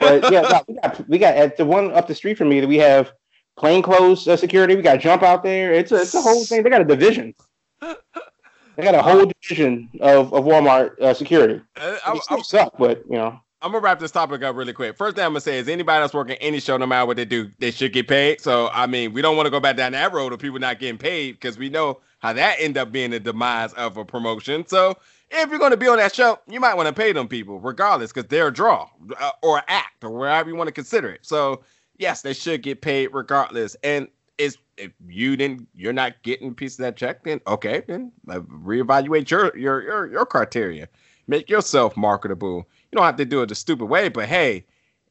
[0.00, 2.58] But yeah, no, we got we got at the one up the street from me
[2.60, 3.12] that we have
[3.58, 4.74] plainclothes uh, security.
[4.76, 5.72] We got jump out there.
[5.72, 6.62] It's a it's a whole thing.
[6.62, 7.34] They got a division.
[7.80, 11.60] They got a whole division of, of Walmart uh, security.
[11.76, 13.40] Uh, still I'm, suck, but you know.
[13.60, 14.96] I'm gonna wrap this topic up really quick.
[14.96, 17.24] First thing I'm gonna say is anybody that's working any show, no matter what they
[17.24, 18.40] do, they should get paid.
[18.40, 20.78] So I mean, we don't want to go back down that road of people not
[20.78, 24.64] getting paid because we know how that end up being the demise of a promotion.
[24.68, 24.96] So
[25.30, 28.12] if you're gonna be on that show, you might want to pay them people regardless
[28.12, 28.88] because they're a draw
[29.20, 31.26] uh, or act or wherever you want to consider it.
[31.26, 31.62] So
[31.98, 33.76] yes, they should get paid regardless.
[33.82, 34.08] And
[34.38, 38.12] it's if you didn't, you're not getting a piece of that check, then okay, then
[38.28, 40.88] uh, reevaluate your your your your criteria.
[41.26, 42.68] Make yourself marketable.
[42.90, 44.64] You don't have to do it the stupid way, but hey,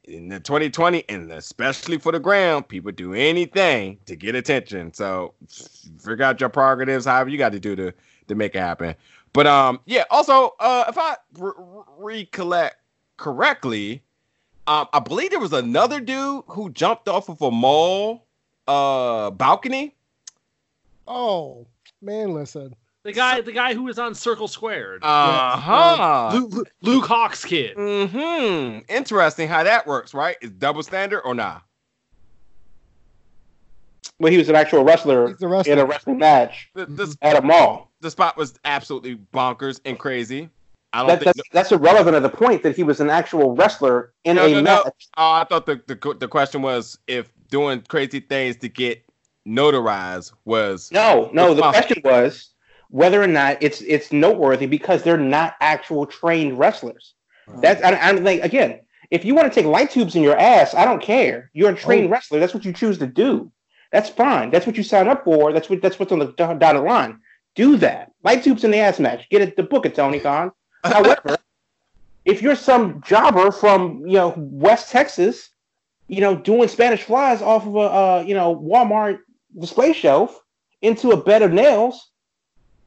[0.04, 4.92] in the 2020, and especially for the ground, people do anything to get attention.
[4.92, 5.34] So
[6.00, 7.92] figure out your prerogatives, however you got to do to
[8.26, 8.94] to make it happen.
[9.32, 10.04] But um, yeah.
[10.10, 11.52] Also, uh, if I re-
[11.98, 12.76] recollect
[13.16, 14.02] correctly,
[14.68, 18.26] um, I believe there was another dude who jumped off of a mall
[18.66, 19.94] uh balcony.
[21.06, 21.66] Oh
[22.02, 22.74] man, listen.
[23.04, 26.30] The guy, the guy who was on Circle Squared, Uh huh.
[26.34, 27.74] Luke, Luke, Luke Hawx's kid.
[27.76, 28.80] Hmm.
[28.92, 30.36] Interesting how that works, right?
[30.42, 31.62] Is double standard or not?
[34.18, 35.72] When he was an actual wrestler wrestler.
[35.72, 37.92] in a wrestling match The, the, at a mall.
[38.00, 40.50] the spot was absolutely bonkers and crazy.
[40.92, 41.36] I don't That, think.
[41.36, 44.50] that's, that's irrelevant of the point that he was an actual wrestler in No, a
[44.50, 44.82] no, no.
[44.84, 45.08] match.
[45.16, 49.04] Oh, I thought the, the the question was if doing crazy things to get
[49.46, 51.54] notarized was No, no.
[51.54, 51.72] The Wow.
[51.72, 52.50] question was
[52.90, 57.14] whether or not it's it's noteworthy because they're not actual trained wrestlers.
[57.60, 58.80] That's I, I'm like again.
[59.10, 61.50] If you want to take light tubes in your ass, I don't care.
[61.54, 61.76] You're a oh.
[61.76, 62.10] trained Oh.
[62.10, 62.40] wrestler.
[62.40, 63.50] That's what you choose to do.
[63.90, 64.50] That's fine.
[64.50, 65.52] That's what you sign up for.
[65.52, 67.20] That's what that's what's on the do- dotted line.
[67.54, 68.12] Do that.
[68.22, 69.26] Light tubes in the ass match.
[69.30, 69.56] Get it.
[69.56, 70.52] The book it, Tony Khan.
[70.84, 71.36] However,
[72.24, 75.50] if you're some jobber from you know West Texas,
[76.08, 79.18] you know doing Spanish flies off of a uh, you know Walmart
[79.58, 80.40] display shelf
[80.82, 82.10] into a bed of nails,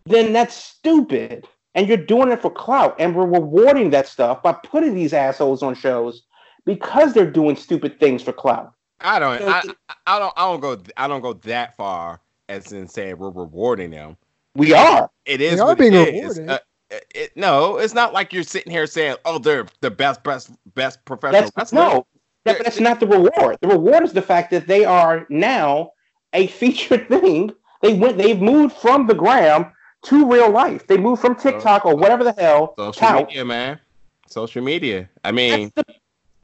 [0.05, 1.47] then that's stupid.
[1.73, 5.63] And you're doing it for clout, and we're rewarding that stuff by putting these assholes
[5.63, 6.23] on shows
[6.65, 8.73] because they're doing stupid things for clout.
[8.99, 9.61] I don't So- I,
[10.05, 13.89] I don't I don't go I don't go that far as in saying we're rewarding
[13.91, 14.17] them.
[14.53, 15.09] We are.
[15.25, 16.37] It is We are being it is.
[16.37, 16.49] rewarded.
[16.49, 16.59] Uh,
[16.91, 20.51] it, it- no, it's not like you're sitting here saying, "Oh, they're the best, best,
[20.75, 22.07] best professional That's wrestler." no.
[22.43, 23.57] That, that's not the reward.
[23.61, 25.91] The reward is the fact that they are now
[26.33, 27.51] a featured thing.
[27.81, 28.17] They went.
[28.17, 29.71] They've moved from the gram
[30.03, 30.87] to real life.
[30.87, 32.73] They moved from TikTok or whatever the hell.
[32.77, 33.27] Social tout.
[33.27, 33.79] media, man.
[34.27, 35.07] Social media.
[35.23, 35.83] I mean, the,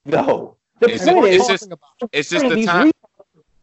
[0.05, 0.55] no.
[0.79, 2.91] The It's- point it's is, just- Talking about- it's just the time.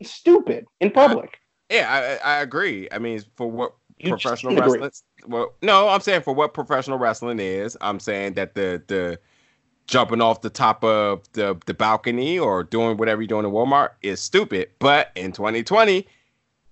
[0.03, 1.39] stupid in public.
[1.71, 2.89] Yeah, I, I agree.
[2.93, 4.81] I mean, for what You professional just agree.
[4.81, 4.91] wrestling.
[5.27, 7.77] Well, no, I'm saying for what professional wrestling is.
[7.81, 9.19] I'm saying that the the
[9.87, 13.91] jumping off the top of the the balcony or doing whatever you're doing in Walmart
[14.03, 14.71] is stupid.
[14.79, 16.07] But in 2020,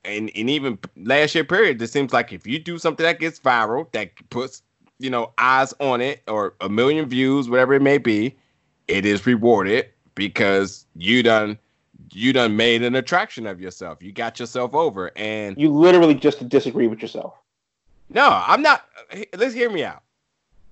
[0.05, 3.39] and and even last year period, it seems like if you do something that gets
[3.41, 4.63] viral, that puts
[4.99, 8.37] you know eyes on it or a million views, whatever it may be,
[8.89, 11.59] it is rewarded because you done
[12.13, 14.03] you done made an attraction of yourself.
[14.03, 17.35] You got yourself over, and You literally just disagree with yourself.
[18.15, 18.87] No, I'm not.
[19.37, 20.03] Let's hear me out.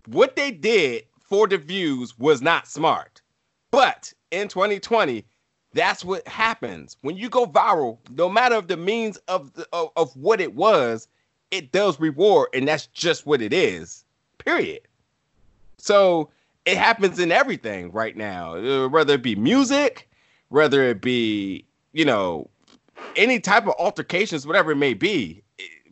[0.07, 3.23] What they did for the views was not smart.
[3.71, 5.25] But in 2020,
[5.73, 6.97] that's what happens.
[7.03, 11.09] When you go viral, no matter of the means of, of of what it was,
[11.51, 14.05] it does reward, and that's just what it is.
[14.39, 14.81] Period.
[15.79, 16.31] So
[16.67, 20.09] it happens in everything right now, uh, whether it be music,
[20.49, 22.51] whether it be you know
[23.17, 25.43] any type of altercations, whatever it may be.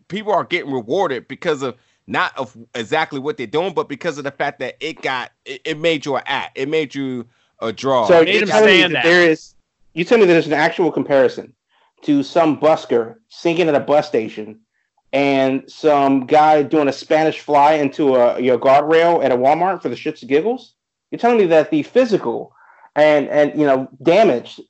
[0.08, 4.18] It- People are getting rewarded because of not of exactly what they're doing, but because
[4.18, 7.26] of the fact that it got it, it made you an act, it made you
[7.60, 8.06] a draw.
[8.06, 9.54] So you're him telling me stand that there is.
[9.94, 11.54] You tell me that there's an actual comparison
[12.02, 14.60] to some busker singing at a bus station
[15.12, 19.88] and some guy doing a Spanish fly into a your guardrail at a Walmart for
[19.88, 20.74] the shits and giggles.
[21.10, 22.54] You're telling me that the physical
[22.96, 24.60] and and you know damage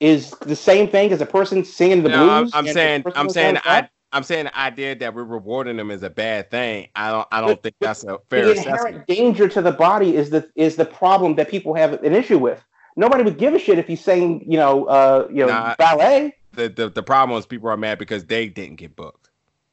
[0.00, 2.52] is the same thing as a person singing the No, I'm, blues.
[2.54, 3.90] I'm saying I'm saying I that?
[4.12, 6.88] I'm saying the idea that we're rewarding them is a bad thing.
[6.94, 8.76] I don't I don't But- think that's a fair the assessment.
[8.78, 12.38] inherent danger to the body is the is the problem that people have an issue
[12.38, 12.62] with.
[12.96, 15.74] Nobody would give a shit if he's saying, you know, uh, you know, Nah.
[15.76, 16.34] ballet.
[16.52, 19.28] The, the the problem is people are mad because they didn't get booked,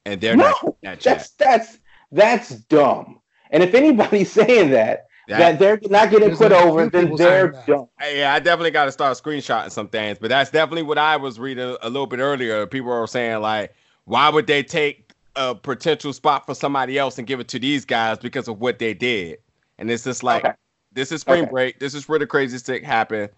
[0.05, 1.77] and they're no, not that that's that's
[2.11, 3.21] that's dumb.
[3.51, 7.63] And if anybody's saying that that, That- they're not getting put over, then they're saying
[7.65, 7.87] dumb.
[8.13, 11.39] Yeah, I definitely got to start screenshotting some things, but that's definitely what I was
[11.39, 12.65] reading a little bit earlier.
[12.67, 13.73] People were saying like,
[14.05, 17.85] why would they take a potential spot for somebody else and give it to these
[17.85, 19.39] guys because of what they did?
[19.77, 20.53] And it's just like, Okay.
[20.91, 21.51] this is spring Okay.
[21.51, 21.79] break.
[21.79, 23.29] This is where the crazy stick happened.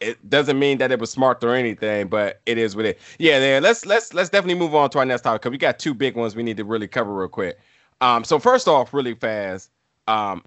[0.00, 2.98] It doesn't mean that it was smart or anything, but it is what it.
[3.18, 3.60] Yeah, there.
[3.60, 6.16] Let's let's let's definitely move on to our next topic because we got two big
[6.16, 7.58] ones we need to really cover real quick.
[8.00, 9.70] Um, so first off, really fast,
[10.08, 10.42] um,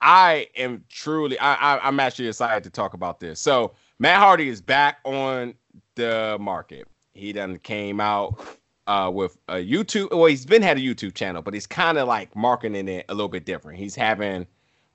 [0.00, 3.40] I am truly, I, I, I'm actually excited to talk about this.
[3.40, 5.54] So Matt Hardy is back on
[5.94, 6.88] the market.
[7.14, 8.40] He done came out
[8.86, 10.10] uh, with a YouTube.
[10.10, 13.14] Well, he's been had a YouTube channel, but he's kind of like marketing it a
[13.14, 13.78] little bit different.
[13.78, 14.46] He's having,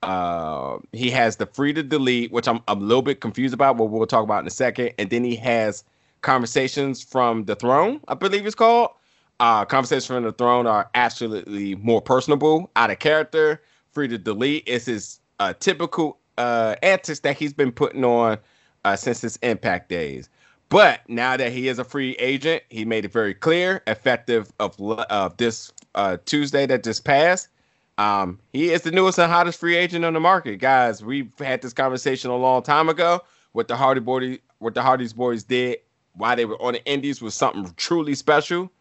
[0.04, 3.78] uh, he has the free to delete, which I'm, I'm a little bit confused about,
[3.78, 4.94] but we'll talk about in a second.
[4.98, 5.84] And then he has
[6.22, 8.92] conversations from the throne, I believe it's called.
[9.40, 13.62] Uh, conversations from the throne are absolutely more personable, out of character
[13.92, 14.64] free to delete.
[14.68, 18.38] It's his uh, typical uh, antics that he's been putting on
[18.86, 20.30] uh, since his Impact days.
[20.72, 25.36] But now that he is a free agent, he made it very clear, effective of
[25.36, 27.50] this uh, Tuesday that just passed.
[27.98, 31.04] Um, he is the newest and hottest free agent on the market, guys.
[31.04, 33.20] We've had this conversation a long time ago.
[33.52, 35.80] What the Hardy Boy, what the Hardy's boys did
[36.14, 38.72] while they were on the Indies was something truly special.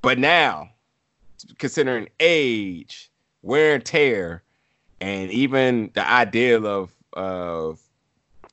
[0.00, 0.70] But now,
[1.58, 3.10] considering age,
[3.42, 4.42] wear and tear,
[5.02, 7.78] and even the idea of of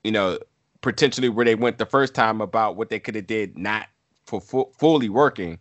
[0.04, 0.38] you know
[0.84, 3.88] potentially where they went the first time about what they could have did not
[4.28, 5.58] for fu- fully working.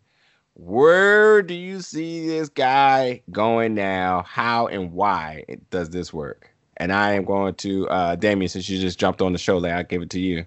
[0.54, 4.24] Where do you see this guy going now?
[4.26, 6.50] How and why does this work?
[6.76, 9.72] And I am going to uh Damien, since you just jumped on the show, like
[9.72, 10.44] I give it to you.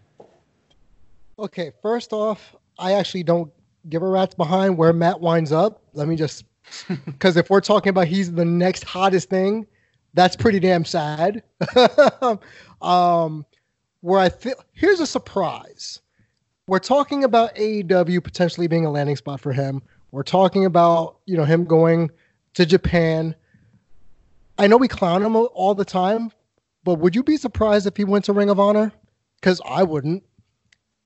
[1.40, 3.52] Okay, first off, I actually don't
[3.90, 5.82] give a rat's behind where Matt winds up.
[5.94, 6.46] Let me just
[7.06, 9.66] because if we're talking about he's the next hottest thing,
[10.14, 11.44] that's pretty damn sad.
[12.82, 13.46] um,
[14.06, 16.00] where I feel here's a surprise.
[16.68, 19.82] We're talking about AEW potentially being a landing spot for him.
[20.12, 22.12] We're talking about you know him going
[22.54, 23.34] to Japan.
[24.60, 26.32] I know we clown him all the time,
[26.84, 28.94] but would you be surprised if he went to Ring of Honor?
[29.42, 30.24] Because I wouldn't.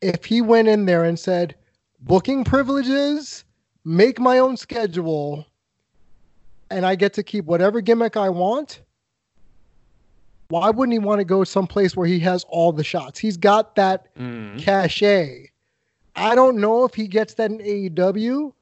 [0.02, 1.56] If he went in there and said,
[2.02, 3.46] booking privileges,
[3.86, 5.46] make my own schedule,
[6.70, 8.82] and I get to keep whatever gimmick I want,
[10.50, 13.20] why wouldn't he want to go someplace where he has all the shots?
[13.20, 14.60] He's got that Mm.
[14.60, 15.46] cachet.
[16.16, 18.54] I don't know if he gets that in AEW.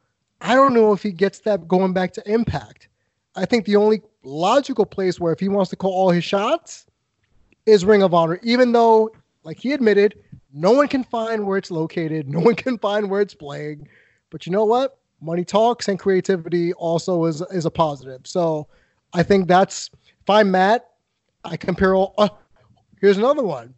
[0.42, 2.90] I don't know if he gets that going back to Impact.
[3.36, 6.86] I think the only logical place where if he wants to call all his shots
[7.66, 9.12] is Ring of Honor, even though,
[9.44, 10.20] like he admitted,
[10.54, 13.88] no one can find where it's located, no one can find where it's playing.
[14.30, 15.00] But you know what?
[15.22, 18.22] Money talks and creativity also is is a positive.
[18.26, 18.68] So
[19.14, 19.90] I think that's
[20.22, 20.88] if I'm Matt,
[21.48, 22.14] I compare all.
[22.18, 22.30] Uh,
[23.00, 23.74] here's another one.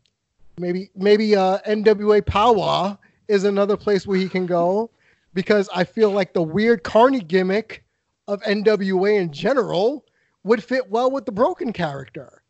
[0.57, 2.97] Maybe maybe uh, NWA Power
[3.28, 4.89] is another place where he can go
[5.34, 7.84] because I feel like the weird Carney gimmick
[8.28, 10.05] of NWA in general
[10.43, 12.41] would fit well with the broken character.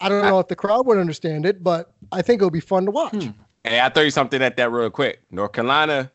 [0.00, 2.60] I don't know if the crowd would understand it, but I think it would be
[2.60, 3.12] fun to watch.
[3.12, 3.30] Hmm.
[3.62, 5.20] Hey, I'll throw you something at that real quick.
[5.30, 6.10] North Carolina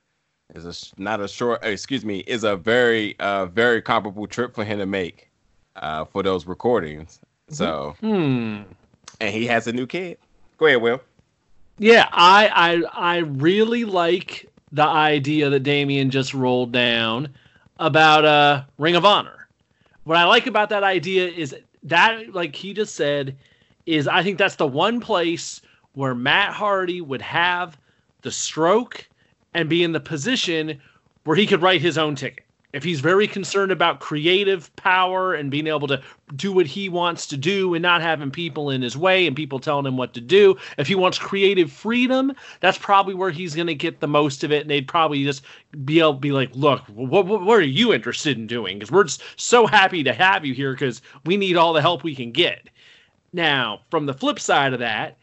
[0.54, 4.54] is a not a short, uh, excuse me, is a very, uh, very comparable trip
[4.54, 5.30] for him to make
[5.78, 7.22] uh, for those recordings.
[7.50, 8.62] So, Hmm.
[9.22, 10.18] and he has a new kid.
[10.58, 11.02] Go ahead, Will.
[11.80, 17.30] Yeah, I, I I really like the idea that Damien just rolled down
[17.80, 19.48] about uh Ring of Honor.
[20.04, 23.38] What I like about that idea is that like he just said
[23.86, 25.62] is I think that's the one place
[25.94, 27.78] where Matt Hardy would have
[28.24, 29.08] the stroke
[29.54, 30.82] and be in the position
[31.24, 32.44] where he could write his own ticket.
[32.78, 36.00] If he's very concerned about creative power and being able to
[36.36, 39.58] do what he wants to do and not having people in his way and people
[39.58, 43.66] telling him what to do, if he wants creative freedom, that's probably where he's going
[43.66, 44.62] to get the most of it.
[44.62, 45.42] And they'd probably just
[45.86, 48.78] be able to be like, look, what, what, what are you interested in doing?
[48.78, 52.04] Because we're just so happy to have you here because we need all the help
[52.04, 52.70] we can get.
[53.34, 55.17] Now, from the flip side of that,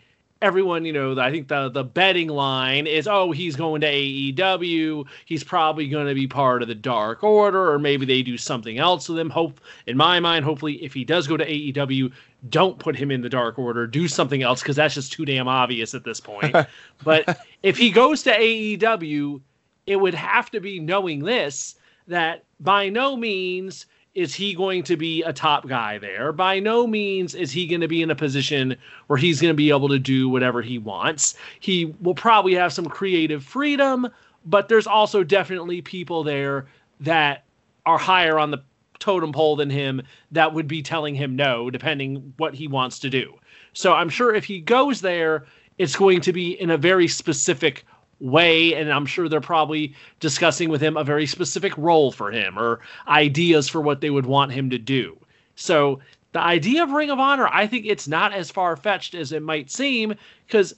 [0.44, 5.06] everyone, you know, I think the the betting line is, oh, he's going to AEW.
[5.24, 8.78] He's probably going to be part of the Dark Order, or maybe they do something
[8.78, 9.30] else with him.
[9.30, 12.12] Hope, in my mind, hopefully, if he does go to AEW,
[12.50, 13.86] don't put him in the Dark Order.
[13.86, 16.54] Do something else because that's just too damn obvious at this point.
[17.02, 19.40] but if he goes to AEW,
[19.86, 21.76] it would have to be knowing this
[22.06, 26.32] that by no means is he going to be a top guy there.
[26.32, 28.76] By no means is he going to be in a position
[29.08, 31.34] where he's going to be able to do whatever he wants.
[31.60, 34.08] He will probably have some creative freedom,
[34.44, 36.66] but there's also definitely people there
[37.00, 37.44] that
[37.86, 38.62] are higher on the
[39.00, 40.00] totem pole than him
[40.30, 43.34] that would be telling him no, depending what he wants to do.
[43.72, 45.46] So I'm sure if he goes there,
[45.76, 47.84] it's going to be in a very specific
[48.20, 52.58] way and i'm sure they're probably discussing with him a very specific role for him
[52.58, 55.16] or ideas for what they would want him to do.
[55.56, 56.00] So
[56.32, 59.70] the idea of ring of honor i think it's not as far-fetched as it might
[59.70, 60.14] seem
[60.46, 60.74] because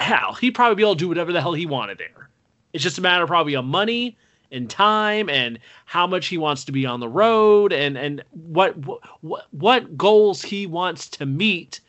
[0.00, 2.28] hell he'd probably be able to do whatever the hell he wanted there.
[2.72, 4.16] It's just a matter probably of money
[4.52, 8.76] and time and how much he wants to be on the road and and what
[9.22, 11.80] what what goals he wants to meet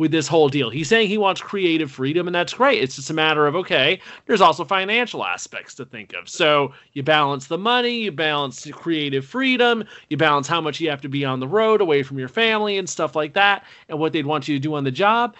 [0.00, 0.70] with this whole deal.
[0.70, 2.82] He's saying he wants creative freedom, and that's great.
[2.82, 6.26] It's just a matter of okay, there's also financial aspects to think of.
[6.26, 11.02] So you balance the money, you balance creative freedom, you balance how much you have
[11.02, 14.14] to be on the road away from your family and stuff like that, and what
[14.14, 15.36] they'd want you to do on the job.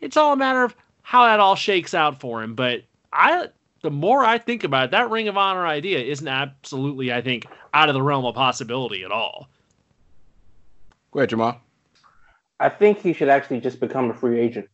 [0.00, 2.54] It's all a matter of how that all shakes out for him.
[2.54, 3.48] But I
[3.82, 7.46] the more I think about it, that Ring of Honor idea isn't absolutely, I think,
[7.74, 9.50] out of the realm of possibility at all.
[11.10, 11.60] Go ahead, Jamal.
[12.60, 14.68] I think he should actually just become a free agent.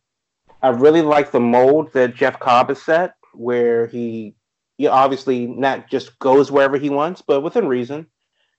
[0.61, 4.35] I really like the mold that Jeff Cobb has set, where he,
[4.77, 8.07] he obviously not just goes wherever he wants, but within reason,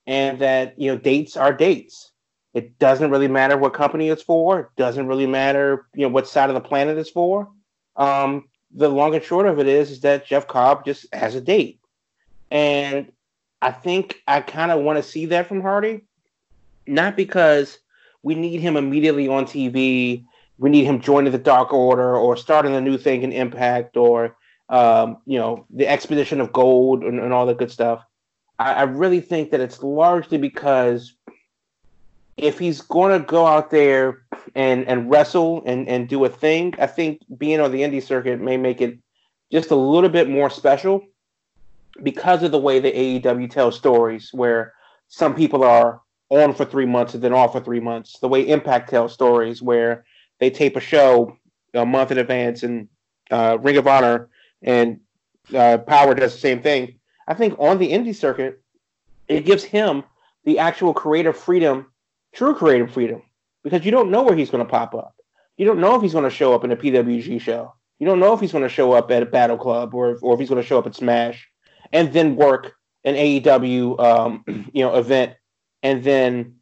[0.07, 2.12] and that you know dates are dates.
[2.55, 4.61] It doesn't really matter what company it's for.
[4.61, 7.51] It doesn't really matter you know what side of the planet it's for.
[7.97, 11.41] Um, the long and short of it is, is that Jeff Cobb just has a
[11.41, 11.81] date,
[12.51, 13.12] and
[13.61, 16.07] I think I kind of want to see that from Hardy,
[16.87, 17.79] not because
[18.23, 20.25] we need him immediately on TV
[20.59, 24.37] we need him joining the Dark Order or starting a new thing in Impact or
[24.69, 28.05] um, you know the Expedition of Gold and, and all that good stuff.
[28.59, 31.14] I, I, really think that it's largely because
[32.37, 36.75] if he's going to go out there and and wrestle and and do a thing,
[36.79, 38.99] I think being on the indie circuit may make it
[39.51, 41.07] just a little bit more special
[42.03, 44.75] because of the way the AEW tells stories, where
[45.09, 48.18] some people are on for three months and then off for three months.
[48.18, 50.05] The way Impact tells stories, where
[50.39, 51.37] they tape a show
[51.74, 52.89] a month in advance, and
[53.31, 54.29] uh, Ring of Honor
[54.62, 55.01] and
[55.55, 56.99] uh, Power does the same thing.
[57.26, 58.61] I think on the indie circuit,
[59.29, 60.05] it gives him
[60.45, 61.93] the actual creative freedom,
[62.33, 63.22] true creative freedom,
[63.62, 65.14] because you don't know where he's going to pop up.
[65.57, 67.74] You don't know if he's going to show up in a PWG show.
[67.99, 70.35] You don't know if he's going to show up at a Battle Club or or
[70.35, 71.49] if he's going to show up at Smash,
[71.93, 72.74] and then work
[73.05, 75.35] an AEW um, you know event,
[75.83, 76.57] and then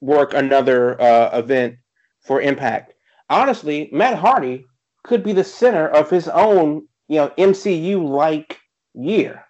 [0.00, 1.76] work another uh, event
[2.20, 2.94] for Impact.
[3.28, 4.64] Honestly, Matt Hardy
[5.02, 8.60] could be the center of his own, you know, MCU like
[8.94, 9.44] year,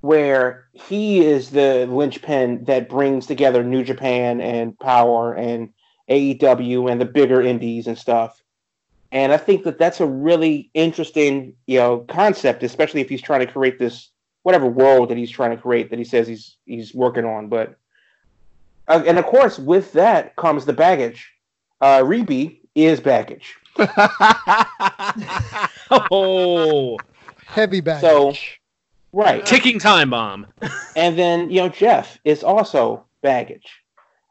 [0.00, 5.70] where he is the linchpin that brings together New Japan and Power and
[6.08, 8.42] AEW and the bigger indies and stuff.
[9.12, 13.40] And I think that that's a really interesting, you know, concept, especially if he's trying
[13.40, 14.09] to create this
[14.42, 17.48] whatever world that he's trying to create that he says he's he's working on.
[17.48, 17.76] But
[18.88, 21.32] uh, and of course, with that comes the baggage
[21.80, 23.56] uh, Reby is baggage.
[25.90, 26.98] oh,
[27.46, 28.00] heavy baggage.
[28.02, 28.34] So,
[29.12, 30.46] right, ticking time bomb.
[30.96, 33.82] and then you know Jeff is also baggage.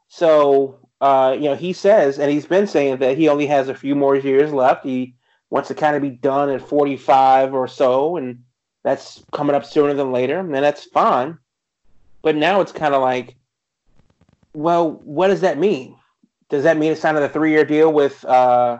[0.08, 3.74] So uh, you know he says, and he's been saying that he only has a
[3.74, 4.84] few more years left.
[4.84, 5.14] He
[5.50, 8.44] wants to kind of be done at 45 or so, and
[8.82, 11.38] that's coming up sooner than later, and that's fine.
[12.22, 13.36] But now it's kind of like,
[14.54, 15.96] well, what does that mean?
[16.50, 18.78] does that mean it's signed a three year deal with uh,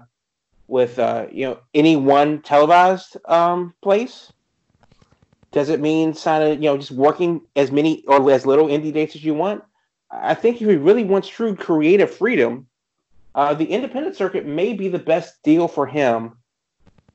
[0.67, 4.33] with uh, you know any one televised um, place?
[5.53, 9.15] Does it mean signing you know just working as many or as little indie dates
[9.15, 9.63] as you want?
[10.11, 12.67] I think if he really wants true creative freedom,
[13.37, 16.37] uh, the independent circuit may be the best deal for him.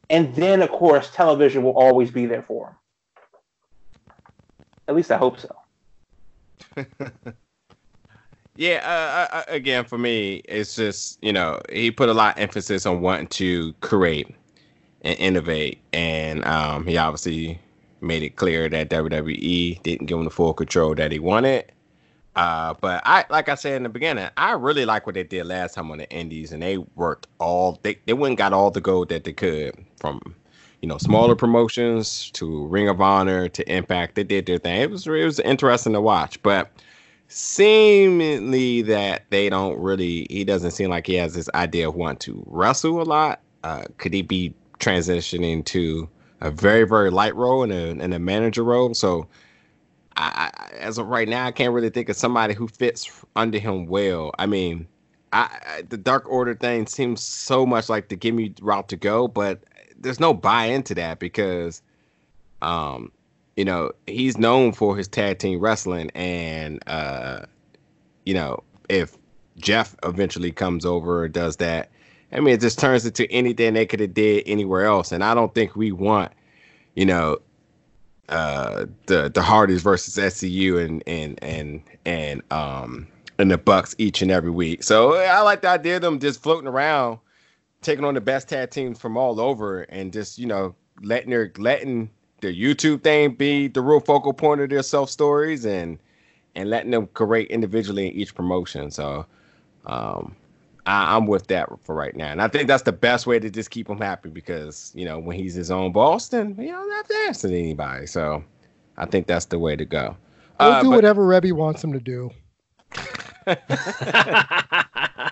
[0.10, 2.76] And then, of course, television will always be there for him.
[4.88, 5.56] At least I hope so.
[8.58, 12.42] Yeah, uh, uh, again, for me, it's just you know he put a lot of
[12.42, 14.34] emphasis on wanting to create
[15.02, 17.60] and innovate, and um, he obviously
[18.00, 21.70] made it clear that WWE didn't give him the full control that he wanted.
[22.36, 25.46] Uh, but I, like I said in the beginning, I really like what they did
[25.46, 28.72] last time on the Indies, and they worked all they they went and got all
[28.72, 30.20] the gold that they could from
[30.82, 34.16] you know smaller promotions to Ring of Honor to Impact.
[34.16, 34.82] They did their thing.
[34.82, 36.72] It was it was interesting to watch, but
[37.28, 42.20] seemingly that they don't really he doesn't seem like he has this idea of wanting
[42.20, 46.08] to wrestle a lot uh, could he be transitioning to
[46.42, 49.26] a very very light role and a, in a manager role so
[50.18, 53.86] I, as of right now i can't really think of somebody who fits under him
[53.88, 54.32] well.
[54.40, 54.88] I mean
[55.34, 58.96] I, I the dark order thing seems so much like the give me route to
[58.96, 59.64] go but
[60.00, 61.82] there's no buy into that because
[62.62, 63.12] um
[63.56, 67.46] you know, he's known for his tag team wrestling, and uh,
[68.26, 69.18] you know, if
[69.58, 71.90] Jeff eventually comes over or does that,
[72.32, 75.34] I mean, it just turns into anything they could have did anywhere else, and I
[75.34, 76.34] don't think we want,
[76.96, 77.38] you know,
[78.30, 83.08] uh, the the Hardys versus SCU and and and and um
[83.38, 84.84] and the Bucks each and every week.
[84.84, 87.20] So I like the idea of them just floating around,
[87.82, 91.52] taking on the best tag teams from all over, and just you know letting their
[91.58, 92.10] letting
[92.42, 96.00] their YouTube thing be the real focal point of their self stories and
[96.56, 98.90] and letting them create individually in each promotion.
[98.90, 99.26] So
[99.86, 100.36] um,
[100.86, 103.50] I, am with that for right now, and I think that's the best way to
[103.50, 106.92] just keep him happy because you know when he's his own boss, then you don't
[106.92, 108.06] have to answer to anybody.
[108.06, 108.44] So
[108.98, 110.16] I think that's the way to go.
[110.60, 112.32] He'll uh, do but, whatever Reby wants him to do.
[113.48, 115.32] I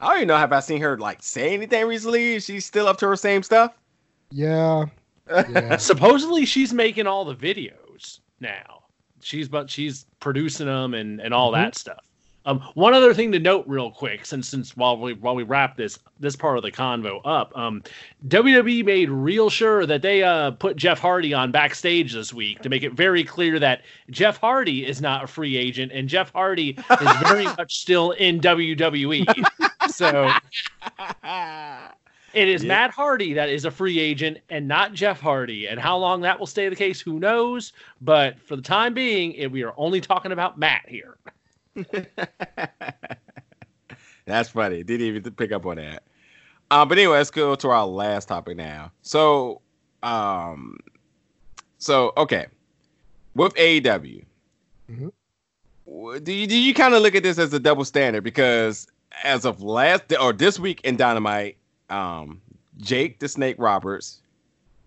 [0.00, 0.36] don't even know.
[0.36, 2.34] Have I seen her like say anything recently?
[2.34, 3.74] Is she still up to her same stuff?
[4.30, 4.86] Yeah,
[5.28, 5.76] yeah.
[5.78, 8.82] Supposedly she's making all the videos now.
[9.20, 11.62] She's but she's producing them and and all mm-hmm.
[11.62, 12.00] that stuff.
[12.46, 15.76] Um, one other thing to note, real quick, since since while we while we wrap
[15.76, 17.82] this this part of the convo up, um,
[18.28, 22.70] WWE made real sure that they uh, put Jeff Hardy on backstage this week to
[22.70, 26.70] make it very clear that Jeff Hardy is not a free agent and Jeff Hardy
[27.00, 29.26] is very much still in WWE.
[29.90, 30.30] so
[32.32, 32.68] it is Yeah.
[32.68, 35.66] Matt Hardy that is a free agent and not Jeff Hardy.
[35.66, 37.72] And how long that will stay the case, who knows?
[38.00, 41.16] But for the time being, it, we are only talking about Matt here.
[44.26, 44.82] That's funny.
[44.82, 46.02] Didn't even pick up on that.
[46.70, 48.92] Um, but anyway, let's go to our last topic now.
[49.02, 49.60] So,
[50.02, 50.78] um,
[51.78, 52.46] so okay,
[53.34, 54.24] with AEW,
[54.90, 55.12] Mhm.
[56.24, 58.22] do you do you kind of look at this as a double standard?
[58.22, 58.86] Because
[59.24, 61.56] as of last or this week in Dynamite,
[61.88, 62.40] um,
[62.78, 64.22] Jake the Snake Roberts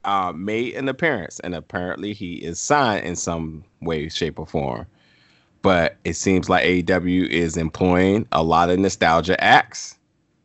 [0.05, 4.85] uh, made an appearance, and apparently he is signed in some way, shape, or form
[5.63, 9.97] but it seems like AEW is employing a lot of nostalgia acts,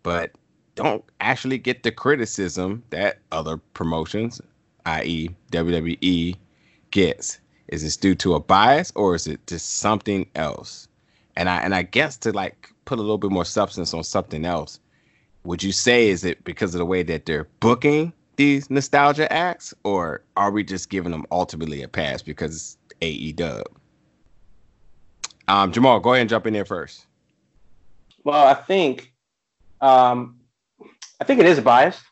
[0.05, 0.31] but
[0.77, 4.41] don't actually get the criticism that other promotions,
[4.87, 6.37] i.e., WWE,
[6.93, 7.41] gets.
[7.66, 10.89] Is this due to a bias or is it just something else?
[11.37, 14.45] And I and I guess to like put a little bit more substance on something
[14.45, 14.79] else,
[15.45, 19.75] would you say is it because of the way that they're booking these nostalgia acts,
[19.83, 23.64] or are we just giving them ultimately a pass because it's AEW?
[25.49, 27.07] Um, Jamal, go ahead and jump in there first.
[28.22, 29.12] Well, I think,
[29.80, 30.38] um,
[31.20, 32.03] I think it is biased.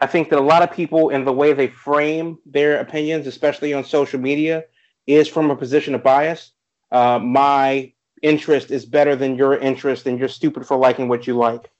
[0.00, 3.74] I think that a lot of people, in the way they frame their opinions, especially
[3.74, 4.64] on social media,
[5.06, 6.52] is from a position of bias.
[6.92, 11.34] Uh, my interest is better than your interest, and you're stupid for liking what you
[11.34, 11.70] like.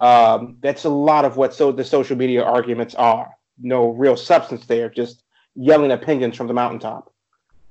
[0.00, 3.30] Um, that's a lot of what so the social media arguments are.
[3.60, 5.22] No real substance there, just
[5.54, 7.12] yelling opinions from the mountaintop.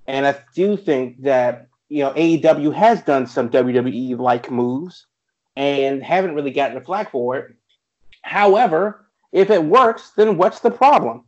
[0.07, 5.05] And I do think that you know AEW has done some WWE like moves
[5.55, 7.55] and haven't really gotten the flack for it.
[8.21, 11.23] However, if it works, then what's the problem?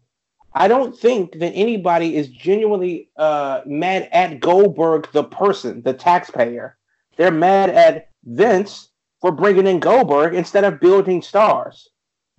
[0.53, 6.75] I don't think that anybody is genuinely uh, mad at Goldberg, the person, the taxpayer.
[7.15, 8.89] They're mad at Vince
[9.21, 11.87] for bringing in Goldberg instead of building stars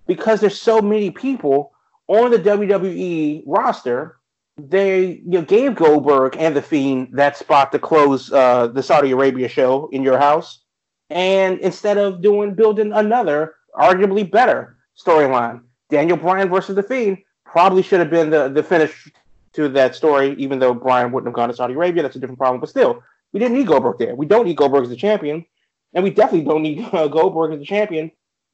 [0.05, 1.71] because there's so many people
[2.07, 4.18] on the WWE roster.
[4.67, 9.11] They you know, gave Goldberg and the Fiend that spot to close uh, the Saudi
[9.11, 10.63] Arabia show in your house.
[11.09, 17.81] And instead of doing building another arguably better storyline daniel bryan versus the fiend probably
[17.81, 19.07] should have been the, the finish
[19.53, 22.03] to that story even though bryan wouldn't have gone to saudi arabia.
[22.03, 22.59] That's a different problem.
[22.59, 24.15] But still we didn't need goldberg there.
[24.15, 25.45] We don't need goldberg as the champion.
[25.93, 28.11] And we definitely don't need uh, goldberg as the champion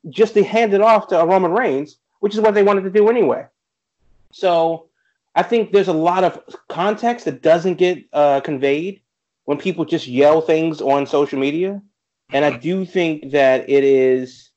[0.10, 3.10] just to hand it off to roman reigns which is what they wanted to do
[3.10, 3.45] anyway.
[4.32, 4.85] So
[5.36, 9.02] i think there's a lot of context that doesn't get uh, conveyed
[9.46, 11.82] when people just yell things on social media
[12.32, 14.50] and I do think that it is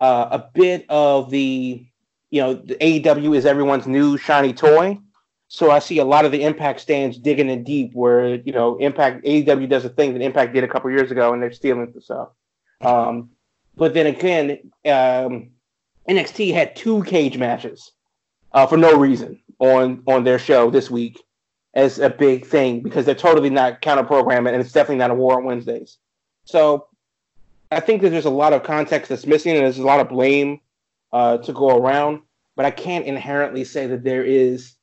[0.00, 1.84] uh, a bit of the,
[2.30, 4.98] you know, the AEW is everyone's new shiny toy.
[5.48, 8.76] So I see a lot of the Impact stands digging in deep, where you know
[8.78, 11.92] Impact AEW does a thing that Impact did a couple years ago, and they're stealing
[11.92, 12.30] the stuff.
[12.80, 13.30] Um,
[13.76, 15.50] but then again, um,
[16.08, 17.92] NXT had two cage matches
[18.52, 21.22] uh, for no reason on on their show this week
[21.74, 25.14] as a big thing because they're totally not counter programming, and it's definitely not a
[25.14, 25.98] War on Wednesdays.
[26.44, 26.86] So
[27.70, 30.08] I think that there's a lot of context that's missing, and there's a lot of
[30.08, 30.60] blame
[31.12, 32.22] uh, to go around.
[32.54, 34.74] But I can't inherently say that there is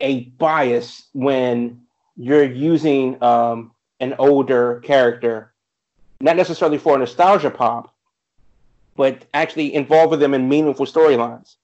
[0.00, 1.80] a bias when
[2.16, 5.54] you're using um, an older character,
[6.20, 7.94] not necessarily for nostalgia pop,
[8.96, 11.54] but actually involving them in meaningful storylines,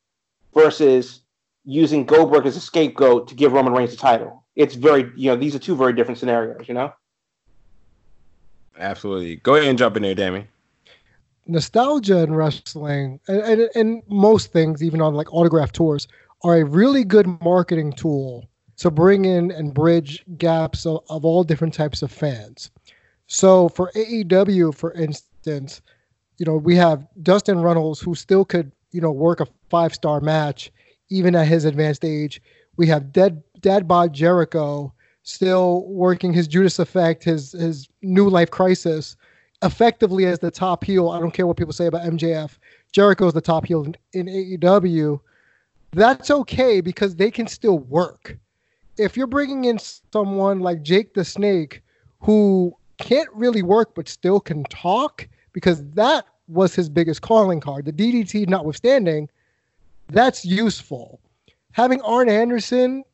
[0.55, 1.21] versus
[1.65, 4.45] using Goldberg as a scapegoat to give Roman Reigns the title.
[4.57, 6.93] It's very, you know, these are two very different scenarios, you know.
[8.79, 9.37] Absolutely.
[9.37, 10.49] Go ahead and jump in there, Damien.
[11.47, 16.09] nostalgia in wrestling and, and, and most things, even on like autograph tours,
[16.43, 21.45] are a really good marketing tool to bring in and bridge gaps of, of all
[21.45, 22.71] different types of fans.
[23.27, 25.81] So for AEW, for instance,
[26.39, 30.21] you know, we have Dustin Runnels who still could, you know, work a five star
[30.21, 30.71] match
[31.11, 32.41] even at his advanced age.
[32.77, 34.93] We have Dead Dad Bod Jericho
[35.23, 39.17] still working his Judas effect, his his new life crisis
[39.63, 41.11] effectively as the top heel.
[41.11, 42.59] I don't care what people say about MJF.
[42.93, 45.21] Jericho's the top heel in, in AEW.
[45.93, 48.37] That's okay because they can still work.
[48.99, 49.79] If you're bringing in
[50.13, 51.83] someone like Jake the Snake
[52.21, 57.87] who can't really work but still can talk because that was his biggest calling card,
[57.87, 59.29] the DDT notwithstanding,
[60.09, 61.21] that's useful.
[61.73, 63.05] Having Arn Anderson,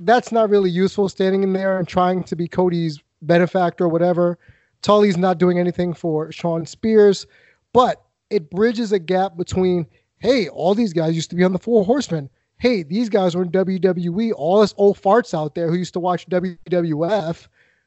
[0.00, 4.38] that's not really useful standing in there and trying to be Cody's benefactor or whatever.
[4.82, 7.26] Tully's not doing anything for Shawn Spears,
[7.72, 9.86] but it bridges a gap between,
[10.18, 12.28] hey, all these guys used to be on the Four Horsemen.
[12.58, 14.32] Hey, these guys were in WWE.
[14.36, 17.46] All us old farts out there who used to watch WWF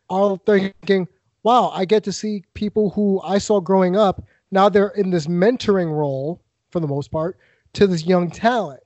[0.10, 1.08] are thinking,
[1.44, 4.24] wow, I get to see people who I saw growing up.
[4.52, 7.38] Now they're in this mentoring role, for the most part,
[7.76, 8.82] to this young talent.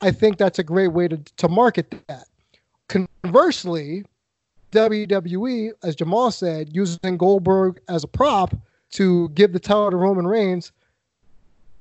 [0.00, 2.26] I think that's a great way to, to market that.
[2.88, 4.04] Conversely,
[4.72, 8.54] WWE, as Jamal said, using Goldberg as a prop
[8.92, 10.72] to give the title to Roman Reigns.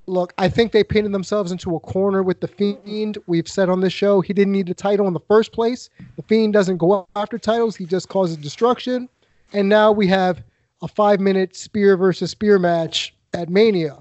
[0.05, 3.17] Look, I think they painted themselves into a corner with the Fiend.
[3.28, 5.89] We've said on this show he didn't need a title in the first place.
[6.15, 9.09] The Fiend doesn't go after titles; he just causes destruction.
[9.53, 10.43] And now we have
[10.82, 13.97] a five-minute spear versus spear match at Mania.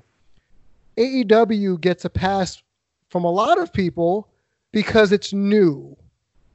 [0.97, 2.63] AEW gets a pass
[3.11, 4.29] from a lot of people
[4.73, 5.97] because it's new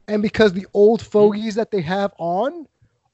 [0.08, 1.10] and because the old mm-hmm.
[1.10, 2.68] fogies that they have on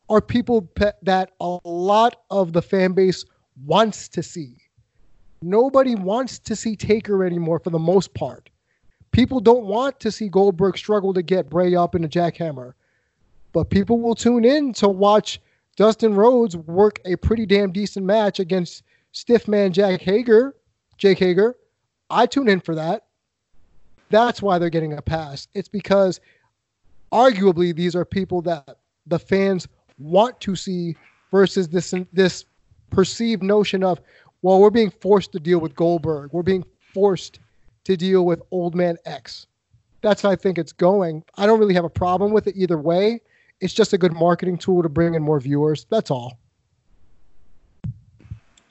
[0.10, 3.26] are people pe- that a lot of the fan base
[3.66, 4.58] wants to see.
[5.42, 8.50] Nobody wants to see Taker anymore for the most part.
[9.12, 12.74] People don't want to see Goldberg struggle to get Bray up in a jackhammer.
[13.54, 15.40] But people will tune in to watch
[15.76, 20.56] Dustin Rhodes work a pretty damn decent match against stiff man Jack Hager,
[20.98, 21.56] Jake Hager.
[22.10, 23.06] I tune in for that.
[24.10, 25.48] That's why they're getting a pass.
[25.54, 26.20] It's because
[27.12, 29.68] arguably these are people that the fans
[29.98, 30.96] want to see
[31.32, 32.46] versus this this
[32.90, 34.00] perceived notion of
[34.42, 36.32] well we're being forced to deal with Goldberg.
[36.32, 37.40] We're being forced
[37.84, 39.48] to deal with old man X.
[40.02, 41.24] That's how I think it's going.
[41.36, 43.22] I don't really have a problem with it either way.
[43.60, 45.86] It's just a good marketing tool to bring in more viewers.
[45.90, 46.38] That's all.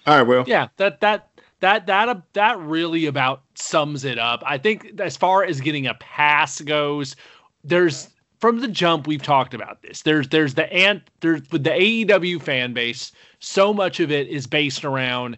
[0.07, 0.45] All right Will.
[0.47, 1.29] Yeah that that
[1.67, 5.95] that that that really about sums it up I think as far as getting a
[5.95, 7.17] pass goes
[7.65, 8.09] there's
[8.39, 10.03] from the jump we've talked about this.
[10.03, 13.13] There's there's the ant there's with the AEW fan base.
[13.41, 15.37] So much of it is based around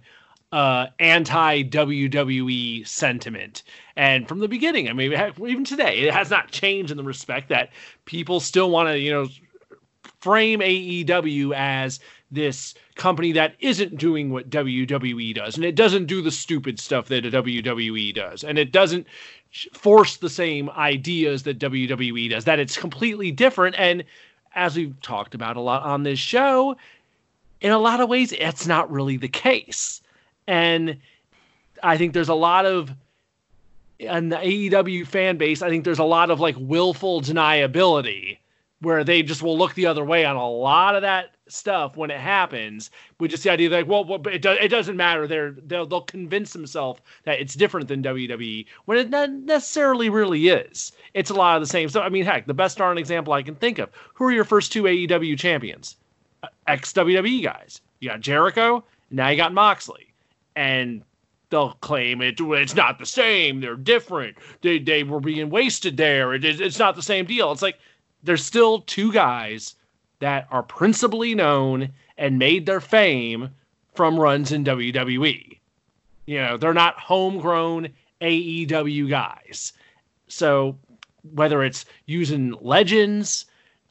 [0.53, 3.62] uh, anti WWE sentiment,
[3.97, 5.12] and from the beginning, I mean,
[5.47, 7.70] even today, it has not changed in the respect that
[8.05, 9.29] people still want to you know
[10.20, 12.01] frame AEW as
[12.31, 17.09] this company that isn't doing what WWE does, and it doesn't do the stupid stuff
[17.09, 19.07] that a WWE does, and it doesn't
[19.72, 23.74] force the same ideas that WWE does, that it's completely different.
[23.78, 24.05] And
[24.55, 26.76] as we've talked about a lot on this show,
[27.61, 30.03] in a lot of ways, it's not really the case.
[30.46, 30.99] And
[31.82, 32.92] I think there's a lot of,
[33.99, 38.38] in the AEW fan base, I think there's a lot of like willful deniability
[38.80, 42.11] where they just will look the other way on a lot of that stuff when
[42.11, 42.90] it happens.
[43.18, 45.26] With just the idea like well, well it, do, it doesn't matter.
[45.26, 50.49] They're they'll, they'll convince themselves that it's different than WWE when it not necessarily really
[50.49, 50.92] is.
[51.14, 51.88] It's a lot of the same.
[51.88, 53.90] So I mean heck the best darn example I can think of.
[54.14, 55.96] Who are your first two AEW champions?
[56.42, 57.80] Uh, ex WWE guys.
[58.01, 60.12] You got Jericho now you got Moxley.
[60.57, 61.03] And
[61.51, 63.61] they'll claim it it's not the same.
[63.61, 64.36] They're different.
[64.61, 66.34] They, they were being wasted there.
[66.34, 67.53] It, it's not the same deal.
[67.53, 67.78] It's like
[68.22, 69.74] there's still two guys
[70.21, 73.51] that are principally known and made their fame
[73.95, 75.59] from runs in WWE.
[76.27, 77.89] You know, they're not homegrown
[78.21, 79.73] AEW guys.
[80.29, 80.77] So
[81.33, 83.47] whether it's using legends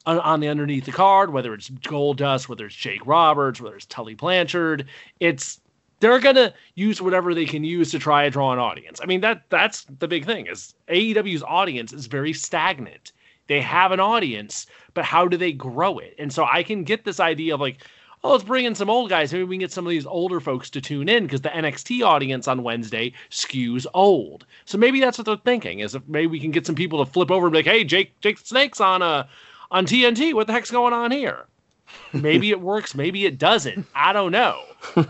[0.05, 3.85] on, on, the underneath the card, whether it's Goldust, whether it's Jake Roberts, whether it's
[3.85, 4.85] Tully Blanchard,
[5.19, 5.59] it's
[5.99, 8.99] they're gonna use whatever they can use to try to draw an audience.
[9.01, 13.11] I mean that that's the big thing is AEW's audience is very stagnant.
[13.47, 16.15] They have an audience, but how do they grow it?
[16.19, 17.83] And so I can get this idea of like,
[18.23, 19.31] oh, let's bring in some old guys.
[19.31, 22.05] Maybe we can get some of these older folks to tune in because the NXT
[22.05, 24.45] audience on Wednesday skews old.
[24.65, 27.31] So maybe that's what they're thinking is maybe we can get some people to flip
[27.31, 29.27] over and be like, hey, Jake, Jake Snake's on uh
[29.71, 30.33] on TNT.
[30.33, 31.45] What the heck's going on here?
[32.13, 32.95] Maybe it works.
[32.95, 33.85] Maybe it doesn't.
[33.95, 34.61] I don't know.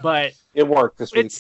[0.01, 1.31] But it worked this week.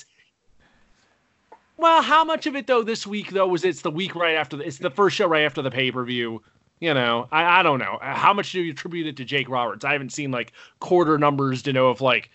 [1.77, 4.57] Well, how much of it though this week though was it's the week right after
[4.57, 6.41] the, it's the first show right after the pay per view
[6.79, 7.97] you know, I, I don't know.
[8.01, 9.85] How much do you attribute it to Jake Roberts?
[9.85, 12.29] I haven't seen like quarter numbers to know if like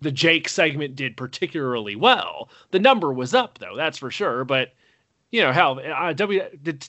[0.00, 2.48] the Jake segment did particularly well.
[2.70, 4.44] The number was up though, that's for sure.
[4.44, 4.72] But
[5.30, 6.42] you know, hell, uh, W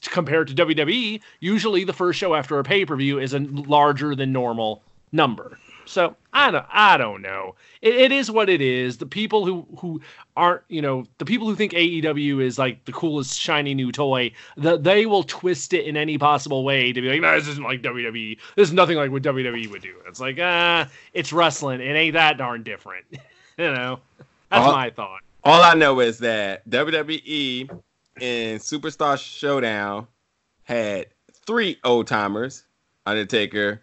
[0.03, 4.15] compared to WWE, usually the first show after a pay per view is a larger
[4.15, 5.57] than normal number.
[5.85, 7.55] So I don't I don't know.
[7.81, 8.97] It, it is what it is.
[8.97, 10.01] The people who who
[10.35, 14.31] aren't you know the people who think AEW is like the coolest shiny new toy,
[14.57, 17.63] the, they will twist it in any possible way to be like, no, this isn't
[17.63, 18.37] like WWE.
[18.55, 19.95] This is nothing like what WWE would do.
[20.07, 21.81] It's like ah, uh, it's wrestling.
[21.81, 23.05] It ain't that darn different.
[23.11, 23.19] you
[23.57, 23.99] know,
[24.49, 25.21] that's all, my thought.
[25.43, 27.69] All I know is that WWE
[28.19, 30.07] in Superstar Showdown
[30.63, 31.07] had
[31.45, 32.65] three old timers:
[33.05, 33.81] Undertaker,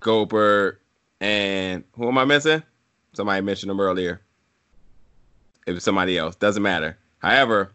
[0.00, 0.78] Goldberg,
[1.20, 2.62] and who am I missing?
[3.12, 4.20] Somebody mentioned them earlier.
[5.66, 6.36] It was somebody else.
[6.36, 6.96] Doesn't matter.
[7.18, 7.72] However,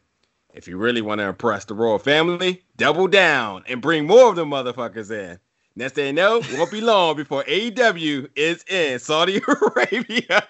[0.53, 4.35] if you really want to impress the royal family, double down and bring more of
[4.35, 5.39] them motherfuckers in.
[5.77, 10.47] Next thing you know, it won't be long before AEW is in Saudi Arabia.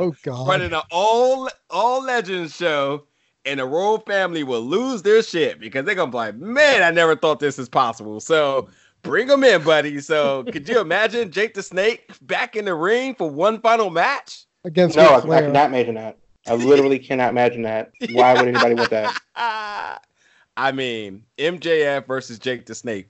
[0.00, 0.48] Oh God.
[0.48, 3.04] running an all all legends show,
[3.44, 6.90] and the royal family will lose their shit because they're gonna be like, man, I
[6.90, 8.20] never thought this is possible.
[8.20, 8.70] So
[9.04, 10.00] bring them in, buddy.
[10.00, 14.46] So could you imagine Jake the Snake back in the ring for one final match?
[14.64, 15.46] Against No, I, I Flair.
[15.46, 16.18] cannot imagine that.
[16.46, 17.92] I literally cannot imagine that.
[18.10, 19.14] Why would anybody want that?
[20.56, 23.08] I mean, MJF versus Jake the Snake.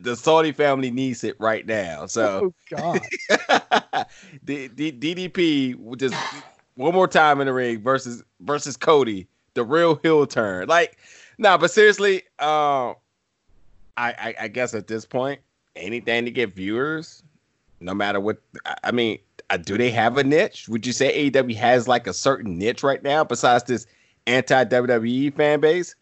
[0.00, 2.06] The Saudi family needs it right now.
[2.06, 3.00] So Oh God.
[4.44, 6.14] D- D- DDP would just
[6.74, 10.68] one more time in the ring versus versus Cody, the real heel turn.
[10.68, 10.98] Like,
[11.38, 12.94] nah, but seriously, um,
[13.96, 15.40] I, I I guess at this point,
[15.76, 17.22] anything to get viewers,
[17.80, 18.38] no matter what.
[18.84, 19.18] I- mean,
[19.50, 20.68] uh, do they have a niche?
[20.68, 23.86] Would you say AEW has like a certain niche right now besides this
[24.26, 25.94] anti WWE fan base?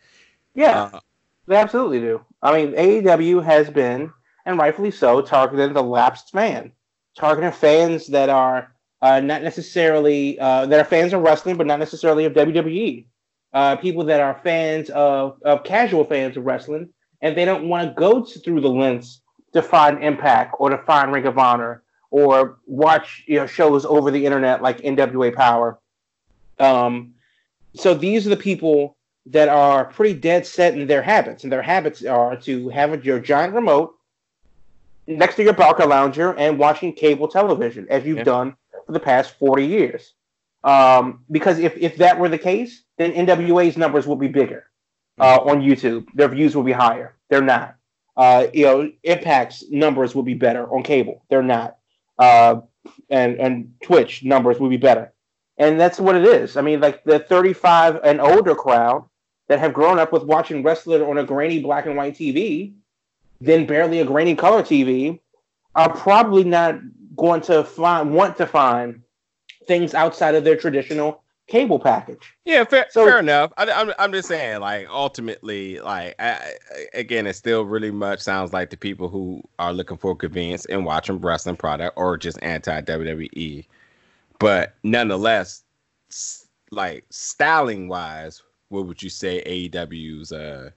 [0.54, 1.00] Yeah, Uh,
[1.46, 2.24] they absolutely do.
[2.42, 4.12] I mean, AEW has been,
[4.46, 6.72] and rightfully so, targeting the lapsed fan,
[7.16, 8.72] targeting fans that are
[9.02, 13.06] uh, not necessarily uh, that are fans of wrestling, but not necessarily of WWE.
[13.52, 16.88] Uh, people that are fans of, of casual fans of wrestling,
[17.22, 21.12] and they don't want to go through the lens to find Impact or to find
[21.12, 25.78] Ring of Honor or watch you know shows over the internet like NWA Power.
[26.58, 27.14] Um,
[27.74, 28.96] so these are the people
[29.26, 33.20] that are pretty dead set in their habits, and their habits are to have your
[33.20, 33.94] giant remote
[35.06, 38.24] next to your Barcalounger and watching cable television, as you've Yeah.
[38.24, 38.56] done
[38.86, 40.14] for the past forty years.
[40.64, 44.69] Um, because if if that were the case, then NWA's numbers would be bigger
[45.20, 46.06] uh, on YouTube.
[46.14, 47.14] Their views will be higher.
[47.28, 47.76] They're not.
[48.16, 51.24] Uh, you know, Impact's numbers will be better on cable.
[51.30, 51.76] They're not.
[52.18, 52.62] Uh,
[53.08, 55.12] and and Twitch numbers will be better.
[55.58, 56.56] And that's what it is.
[56.56, 59.04] I mean, like the 35 and older crowd
[59.48, 62.72] that have grown up with watching wrestling on a grainy black and white TV,
[63.40, 65.20] then barely a grainy color TV,
[65.74, 66.80] are probably not
[67.16, 69.02] going to find want to find
[69.66, 71.19] things outside of their traditional
[71.50, 72.32] cable package.
[72.44, 73.52] Yeah, fair, So- fair enough.
[73.58, 78.20] I, I'm, I'm just saying, like, ultimately, like, I, I- again, it still really much
[78.20, 82.38] sounds like the people who are looking for convenience and watching wrestling product or just
[82.42, 83.66] anti WWE.
[84.38, 85.64] But nonetheless,
[86.70, 90.70] like, styling wise, what would you say AEW's uh,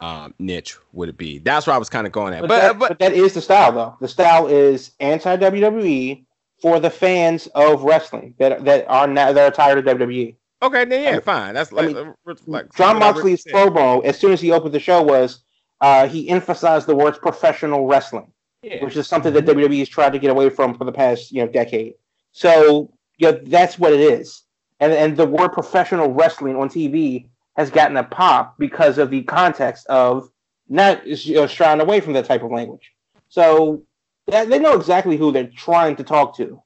[0.00, 1.38] um, niche would it be?
[1.38, 2.40] That's where I was kind of going at.
[2.42, 3.96] But, But, that, but, but that is the style, though.
[4.00, 6.24] The style is anti WWE
[6.64, 10.34] for the fans of wrestling that that are now that are tired of WWE.
[10.62, 11.52] okay, then yeah, I mean- fine.
[11.54, 12.14] That's I like, mean,
[12.46, 15.44] like Jon I Moxley's promo, as soon as he opened the show, was
[15.82, 18.30] uh, he emphasized the words professional wrestling.
[18.62, 18.82] Yeah.
[18.82, 21.42] which is something that WWE has tried to get away from for the past you
[21.44, 21.92] know decade.
[22.32, 24.42] So you know that's what it is,
[24.80, 29.22] and and the word professional wrestling on TV has gotten a pop because of the
[29.24, 30.30] context of
[30.66, 32.90] not you know, shying away from that type of language.
[33.28, 33.82] So
[34.26, 36.60] they know exactly who they're trying to talk to.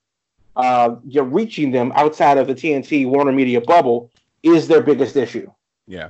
[0.57, 4.11] Uh, you're reaching them outside of the TNT Warner Media bubble
[4.43, 5.51] is their biggest issue.
[5.87, 6.09] Yeah.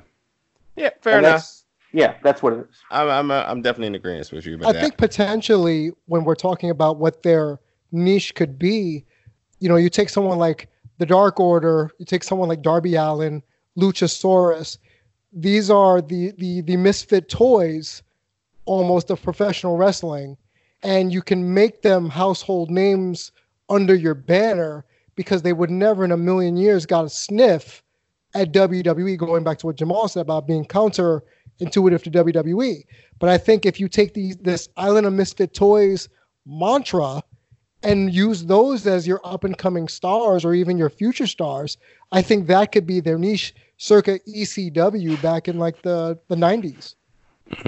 [0.75, 1.31] Yeah, fair And enough.
[1.41, 2.75] that's- Yeah, that's what it is.
[2.91, 4.81] I'm I'm, uh, I'm definitely in agreement with you about I that.
[4.81, 7.59] think potentially when we're talking about what their
[7.91, 9.05] niche could be,
[9.59, 10.67] you know, you take someone like
[10.99, 13.41] the Dark Order, you take someone like Darby Allin,
[13.77, 14.77] Luchasaurus.
[15.33, 18.03] These are the the the misfit toys,
[18.65, 20.37] almost of professional wrestling,
[20.83, 23.31] and you can make them household names
[23.69, 27.83] under your banner because they would never in a million years got a sniff
[28.33, 29.17] at WWE.
[29.17, 31.23] Going back to what Jamal said about being counter
[31.59, 32.83] intuitive to WWE.
[33.19, 36.09] But I think if you take these this Island of Misfit Toys
[36.45, 37.21] mantra
[37.83, 41.77] and use those as your up and coming stars or even your future stars,
[42.11, 46.95] I think that could be their niche circa ECW back in like the, the 90s.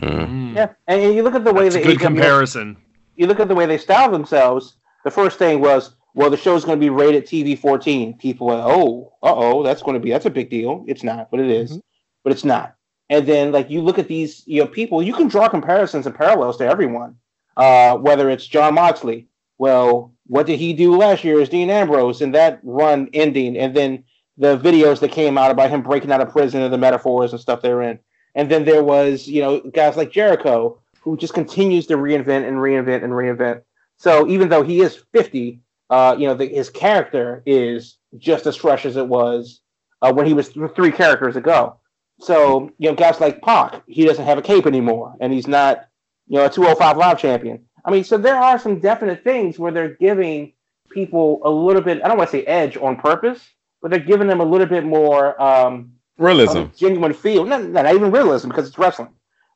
[0.02, 0.56] Mm.
[0.56, 2.78] Yeah, and you look at the way That's a the good AEW comparison.
[3.16, 4.76] You look at the way they style themselves.
[5.04, 8.18] The first thing was, well, the show's going to be rated TV 14.
[8.18, 10.84] People were, oh, uh oh, that's going to be that's a big deal.
[10.88, 11.78] It's not, but it is.
[11.78, 11.82] Mhm.
[12.24, 12.76] but it's not.
[13.10, 16.16] And then like you look at these, you know, people, you can draw comparisons and
[16.16, 17.16] parallels to everyone.
[17.58, 22.22] Uh, whether it's Jon Moxley, well, what did he do last year as Dean Ambrose
[22.22, 24.04] and that run ending, and then
[24.38, 27.42] the videos that came out about him breaking out of prison and the metaphors and
[27.42, 28.00] stuff they're in.
[28.34, 32.58] And then there was, you know, guys like Jericho who just continues to reinvent and
[32.58, 33.62] reinvent and reinvent.
[33.98, 38.56] So even though he is 50, uh, you know, the, his character is just as
[38.56, 39.62] fresh as it was
[40.02, 41.78] uh, when he was th- three characters ago.
[42.20, 45.88] So, you know, guys like Pac, he doesn't have a cape anymore, and he's not,
[46.28, 47.66] you know, a 205 Live champion.
[47.84, 50.54] I mean, so there are some definite things where they're giving
[50.92, 52.04] people a little bit.
[52.04, 53.44] I don't want to say edge on purpose,
[53.82, 56.66] but they're giving them a little bit more um, Realism.
[56.78, 57.44] genuine feel.
[57.44, 59.10] Not, not even realism because it's wrestling,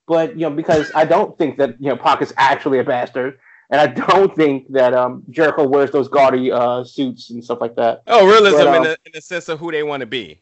[0.08, 3.40] but you know because I don't think that you know Pac is actually a bastard,
[3.70, 7.76] and I don't think that um, Jericho wears those gaudy uh, suits and stuff like
[7.76, 8.04] that.
[8.08, 10.42] Oh, realism But, in, um, the, in the sense of who they want to be.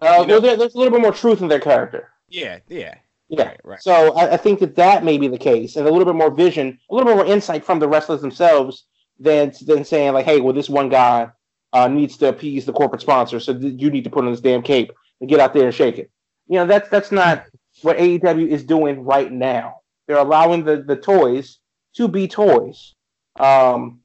[0.00, 2.10] Uh, You know- well, there, there's a little bit more truth in their character.
[2.28, 2.94] Yeah, yeah.
[3.28, 3.44] Yeah.
[3.48, 3.82] Right, right.
[3.82, 6.30] So I, I think that that may be the case, and a little bit more
[6.32, 8.84] vision, a little bit more insight from the wrestlers themselves
[9.20, 11.28] than than saying like, hey, well, this one guy
[11.72, 14.40] uh, needs to appease the corporate sponsor, so th- you need to put on this
[14.40, 14.90] damn cape
[15.20, 16.10] and get out there and shake it.
[16.48, 17.44] You know, that's that's not
[17.82, 19.80] what AEW is doing right now.
[20.06, 21.58] They're allowing the the toys
[21.94, 22.94] to be toys,
[23.38, 24.00] um,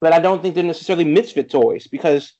[0.00, 2.32] but I don't think they're necessarily misfit toys because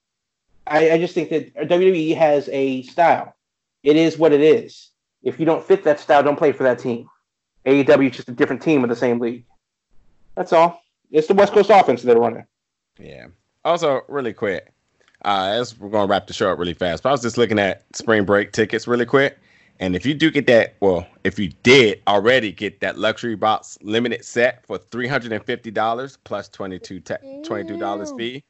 [0.66, 3.34] I, I just think that WWE has a style.
[3.82, 4.90] It is what it is.
[5.22, 7.08] If you don't fit that style, don't play for that team.
[7.66, 9.44] AEW is just a different team in the same league.
[10.34, 10.82] That's all.
[11.10, 12.46] It's the West Coast offense that they're running.
[12.98, 13.26] Yeah.
[13.64, 14.72] Also, really quick,
[15.24, 17.58] uh, as we're gonna wrap the show up really fast, but I was just looking
[17.58, 19.38] at spring break tickets really quick.
[19.80, 23.76] And if you do get that, well, if you did already get that luxury box
[23.82, 28.44] limited set for three hundred and fifty dollars plus twenty two twenty two dollars fee,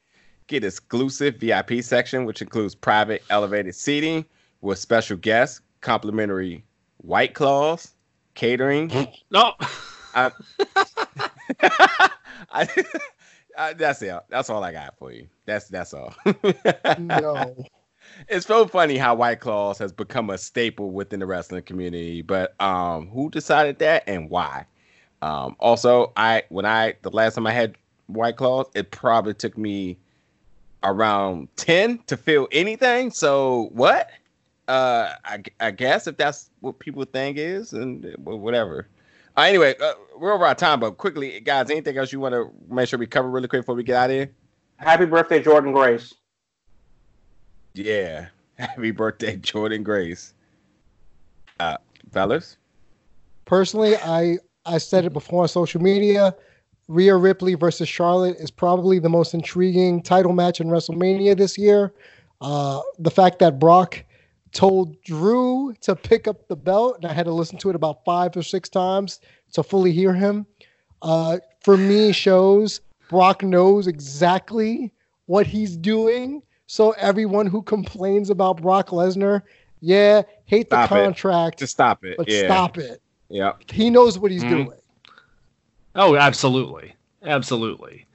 [0.46, 4.24] get exclusive VIP section which includes private elevated seating
[4.60, 6.64] with special guests, complimentary
[6.98, 7.94] white claws,
[8.34, 8.90] catering,
[9.30, 9.52] No.
[10.14, 10.30] I,
[12.52, 12.68] I,
[13.58, 14.14] I, that's it.
[14.28, 15.26] That's all I got for you.
[15.44, 16.14] That's that's all.
[16.98, 17.56] No.
[18.28, 22.22] It's so funny how White Claws has become a staple within the wrestling community.
[22.22, 24.66] But um, who decided that and why?
[25.22, 29.56] Um, also, I when I the last time I had White Claws, it probably took
[29.56, 29.96] me
[30.82, 33.10] around ten to feel anything.
[33.10, 34.10] So what?
[34.66, 38.88] Uh, I, I guess if that's what people think is, and whatever.
[39.36, 42.50] Uh, anyway, uh, we're over our time, but quickly, guys, anything else you want to
[42.72, 44.30] make sure we cover really quick before we get out of here?
[44.76, 46.14] Happy birthday, Jordan Grace.
[47.74, 48.26] Yeah.
[48.58, 50.32] Happy birthday, Jordan Grace.
[51.58, 51.76] Uh,
[52.12, 52.56] fellas?
[53.44, 56.34] Personally, I I said it before on social media.
[56.88, 61.92] Rhea Ripley versus Charlotte is probably the most intriguing title match in WrestleMania this year.
[62.40, 64.04] Uh, the fact that Brock
[64.52, 68.04] told Drew to pick up the belt, and I had to listen to it about
[68.04, 69.20] five or six times
[69.52, 70.46] to fully hear him.
[71.02, 74.92] Uh, for me, shows Brock knows exactly
[75.26, 76.42] what he's doing.
[76.66, 79.42] So everyone who complains about Brock Lesnar,
[79.80, 81.04] yeah, hate the Stop it.
[81.04, 82.16] contract, Just stop it.
[82.16, 82.44] but yeah.
[82.46, 83.00] stop it.
[83.28, 83.52] Yeah.
[83.70, 84.48] He knows what he's Mhm.
[84.50, 84.72] doing.
[85.94, 88.06] Oh, absolutely, absolutely.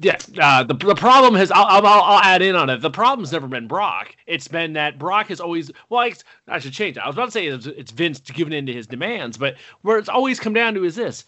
[0.00, 2.80] Yeah, uh, the the problem has I'll, I'll I'll add in on it.
[2.80, 4.16] The problem's never been Brock.
[4.26, 6.12] It's been that Brock has always well, I,
[6.48, 7.00] I should change it.
[7.00, 9.98] I was about to say it's, it's Vince giving in to his demands, but where
[9.98, 11.24] it's always come down to is this: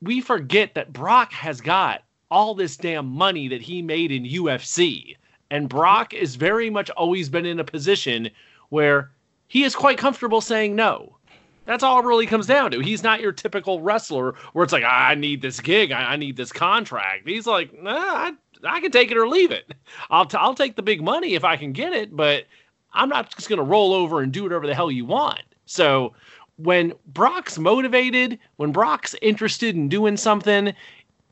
[0.00, 5.16] we forget that Brock has got all this damn money that he made in UFC,
[5.54, 8.28] and Brock has very much always been in a position
[8.70, 9.12] where
[9.46, 11.16] he is quite comfortable saying no.
[11.64, 12.80] That's all it really comes down to.
[12.80, 16.50] He's not your typical wrestler where it's like, I need this gig, I, need this
[16.50, 17.28] contract.
[17.28, 18.32] He's like, nah, I,
[18.64, 19.72] I can take it or leave it.
[20.10, 22.46] I'll, t- I'll take the big money if I can get it, but
[22.92, 25.42] I'm not just going to roll over and do whatever the hell you want.
[25.66, 26.14] So
[26.56, 30.74] when Brock's motivated, when Brock's interested in doing something,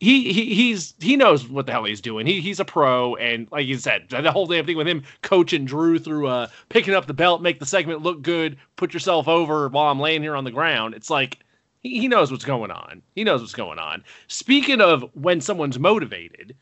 [0.03, 2.27] he, he he's he knows what the hell he's doing.
[2.27, 5.65] He he's a pro, and like you said, the whole damn thing with him coaching
[5.65, 9.69] Drew through uh picking up the belt, make the segment look good, put yourself over
[9.69, 10.95] while I'm laying here on the ground.
[10.95, 11.39] It's like
[11.85, 13.01] he, he knows what's going on.
[13.15, 14.03] He knows what's going on.
[14.27, 16.57] Speaking of when someone's motivated,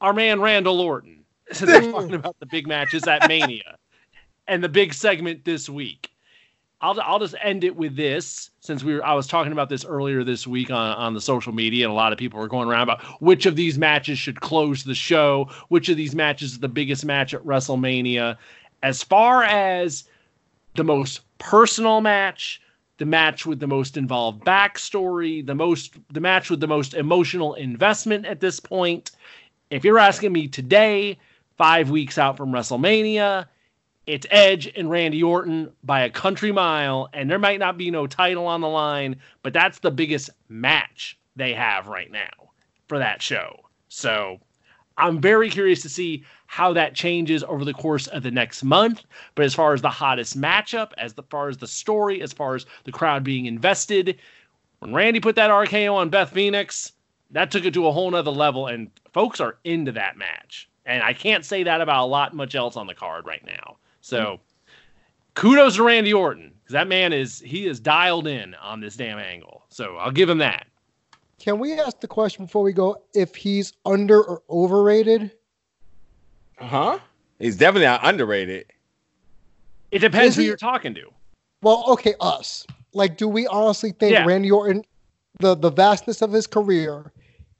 [0.00, 1.20] our man Randall Orton.
[1.60, 3.76] We're talking about the big matches at Mania
[4.48, 6.10] and the big segment this week.
[6.80, 9.84] I'll, I'll just end it with this since we were I was talking about this
[9.84, 12.68] earlier this week on, on the social media and a lot of people were going
[12.68, 16.58] around about which of these matches should close the show, which of these matches is
[16.60, 18.38] the biggest match at WrestleMania.
[18.82, 20.04] As far as
[20.76, 22.62] the most personal match,
[22.98, 27.54] the match with the most involved backstory, the most the match with the most emotional
[27.54, 29.10] investment at this point.
[29.70, 31.18] If you're asking me today,
[31.58, 33.46] five weeks out from WrestleMania,
[34.06, 38.06] it's Edge and Randy Orton by a country mile, and there might not be no
[38.06, 42.50] title on the line, but that's the biggest match they have right now
[42.88, 43.60] for that show.
[43.88, 44.40] So
[44.98, 49.04] I'm very curious to see how that changes over the course of the next month.
[49.34, 52.66] But as far as the hottest matchup, as far as the story, as far as
[52.84, 54.18] the crowd being invested,
[54.80, 56.92] when Randy put that RKO on Beth Phoenix,
[57.30, 60.68] that took it to a whole nother level, and folks are into that match.
[60.84, 63.76] And I can't say that about a lot much else on the card right now.
[64.02, 64.40] So
[65.34, 69.18] kudos to Randy Orton because that man is he is dialed in on this damn
[69.18, 69.64] angle.
[69.70, 70.66] So I'll give him that.
[71.38, 75.32] Can we ask the question before we go if he's under or overrated?
[76.58, 76.98] Uh huh?
[77.38, 78.66] He's definitely not underrated.
[79.90, 81.08] It depends Is who he- you're talking to.
[81.62, 82.66] Well, okay, us.
[82.92, 84.24] Like, do we honestly think Yeah.
[84.26, 84.84] Randy Orton,
[85.38, 87.12] the the vastness of his career,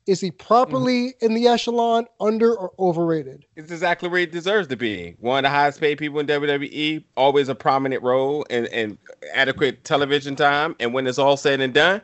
[0.06, 3.44] is he properly in the echelon, under or overrated?
[3.56, 5.14] It's exactly where he deserves to be.
[5.20, 8.98] One of the highest paid people in WWE, always a prominent role and, and
[9.32, 10.74] adequate television time.
[10.80, 12.02] And when it's all said and done,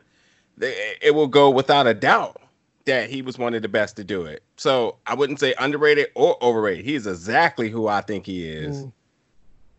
[0.61, 2.41] it will go without a doubt
[2.85, 4.43] that he was one of the best to do it.
[4.55, 6.85] So I wouldn't say underrated or overrated.
[6.85, 8.83] He's exactly who I think he is.
[8.83, 8.91] Mm.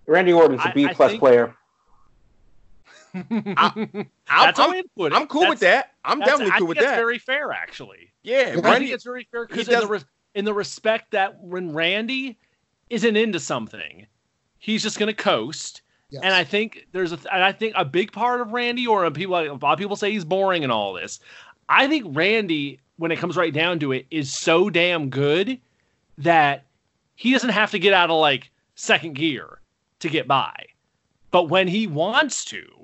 [0.07, 1.55] Randy Orton's a I- B I plus think- player.
[3.15, 5.17] I'm, That's a I'm- way to put it.
[5.17, 5.93] I'm cool with that.
[6.05, 6.97] I'm that's- definitely I cool think with that's that.
[6.97, 8.13] very fair, actually.
[8.23, 10.05] yeah, I I think it's very fair because in the
[10.35, 12.39] in the respect that when Randy
[12.89, 14.07] isn't into something,
[14.59, 15.83] he's just going to coast.
[16.11, 16.23] Yes.
[16.25, 19.37] And I think there's a, and I think a big part of Randy, or people,
[19.37, 21.21] a lot of people say he's boring and all this.
[21.69, 25.61] I think Randy, when it comes right down to it, is so damn good
[26.19, 26.65] that
[27.15, 29.61] he doesn't have to get out of like second gear
[30.01, 30.53] to get by.
[31.31, 32.80] But when he wants to,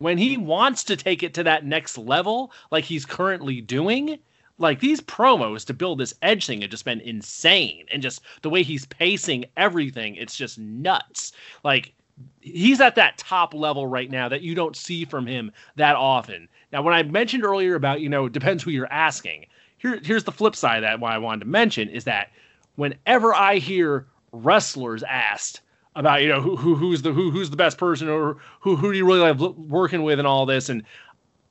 [0.00, 4.18] when he wants to take it to that next level, like he's currently doing,
[4.56, 7.84] like these promos to build this Edge thing have just been insane.
[7.92, 11.32] And just the way he's pacing everything, it's just nuts.
[11.64, 11.92] Like
[12.40, 16.48] he's at that top level right now that you don't see from him that often.
[16.72, 19.46] Now, when I mentioned earlier about, you know, depends who you're asking,
[19.76, 22.30] here, here's the flip side that why I wanted to mention is that
[22.76, 25.60] whenever I hear wrestlers asked
[25.96, 28.92] about, you know, who, who who's the who who's the best person or who who
[28.92, 30.82] do you really like working with and all this, and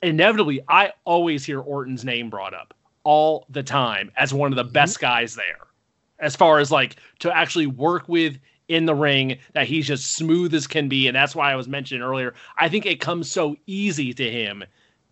[0.01, 2.73] inevitably I always hear Orton's name brought up
[3.03, 4.73] all the time as one of the mm-hmm.
[4.73, 5.67] best guys there.
[6.19, 8.37] As far as like to actually work with
[8.67, 11.07] in the ring, that he's just smooth as can be.
[11.07, 12.35] And that's why I was mentioning earlier.
[12.57, 14.63] I think it comes so easy to him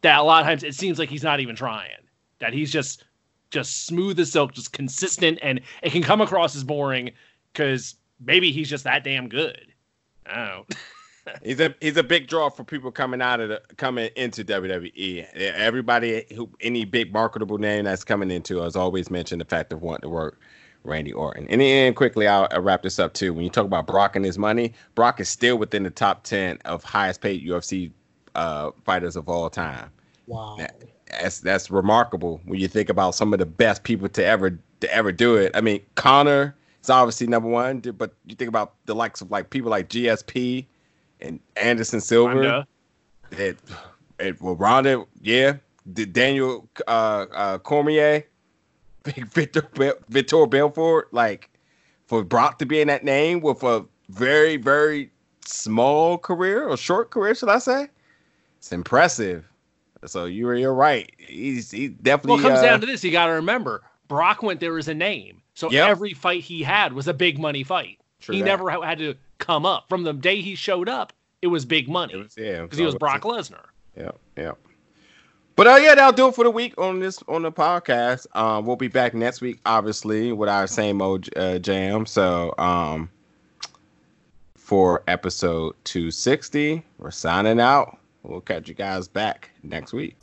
[0.02, 1.90] that a lot of times it seems like he's not even trying.
[2.40, 3.04] That he's just
[3.50, 7.12] just smooth as silk, just consistent, and it can come across as boring
[7.54, 9.74] because maybe he's just that damn good.
[10.26, 10.76] I don't.
[11.44, 15.26] He's a he's a big draw for people coming out of the coming into WWE.
[15.36, 19.82] Everybody who any big marketable name that's coming into has always mentioned the fact of
[19.82, 20.40] wanting to work
[20.84, 21.48] Randy Orton.
[21.50, 23.34] And then quickly, I'll, I'll wrap this up too.
[23.34, 26.60] When you talk about Brock and his money, Brock is still within the top ten
[26.66, 27.92] of highest paid UFC
[28.36, 29.90] uh, fighters of all time.
[30.28, 30.58] Wow.
[31.10, 34.94] That's that's remarkable when you think about some of the best people to ever to
[34.94, 35.52] ever do it.
[35.56, 36.56] I mean, Conor
[36.88, 40.66] is obviously number one, but you think about the likes of like people like GSP
[41.22, 42.66] and Anderson Silva.
[43.32, 43.58] It,
[44.20, 45.58] it well, Ronda, yeah.
[45.94, 48.24] Daniel uh, uh, Cormier,
[49.06, 49.70] Victor
[50.10, 51.50] Victor Belfort, like
[52.08, 55.12] for Brock to be in that name with a very very
[55.46, 57.88] small career or short career, should I say?
[58.58, 59.46] It's impressive.
[60.06, 61.10] So you're you're right.
[61.18, 62.44] He's he definitely.
[62.44, 63.04] Well, it comes uh, down to this.
[63.04, 65.42] You got to remember, Brock went there as a name.
[65.54, 65.90] So Yep.
[65.90, 68.00] every fight he had was a big money fight.
[68.20, 68.46] True he that.
[68.48, 69.90] never had to come up.
[69.90, 72.86] From the day he showed up, it was big money It was yeah, because he
[72.86, 73.66] was Brock Lesnar.
[73.96, 74.52] Yeah, yeah.
[75.56, 78.28] But uh, yeah, that'll do it for the week on this on the podcast.
[78.36, 82.06] Um, we'll be back next week, obviously, with our same old uh, jam.
[82.06, 83.10] So, um,
[84.56, 87.98] for episode two sixty, we're signing out.
[88.22, 90.16] We'll catch you guys back next week.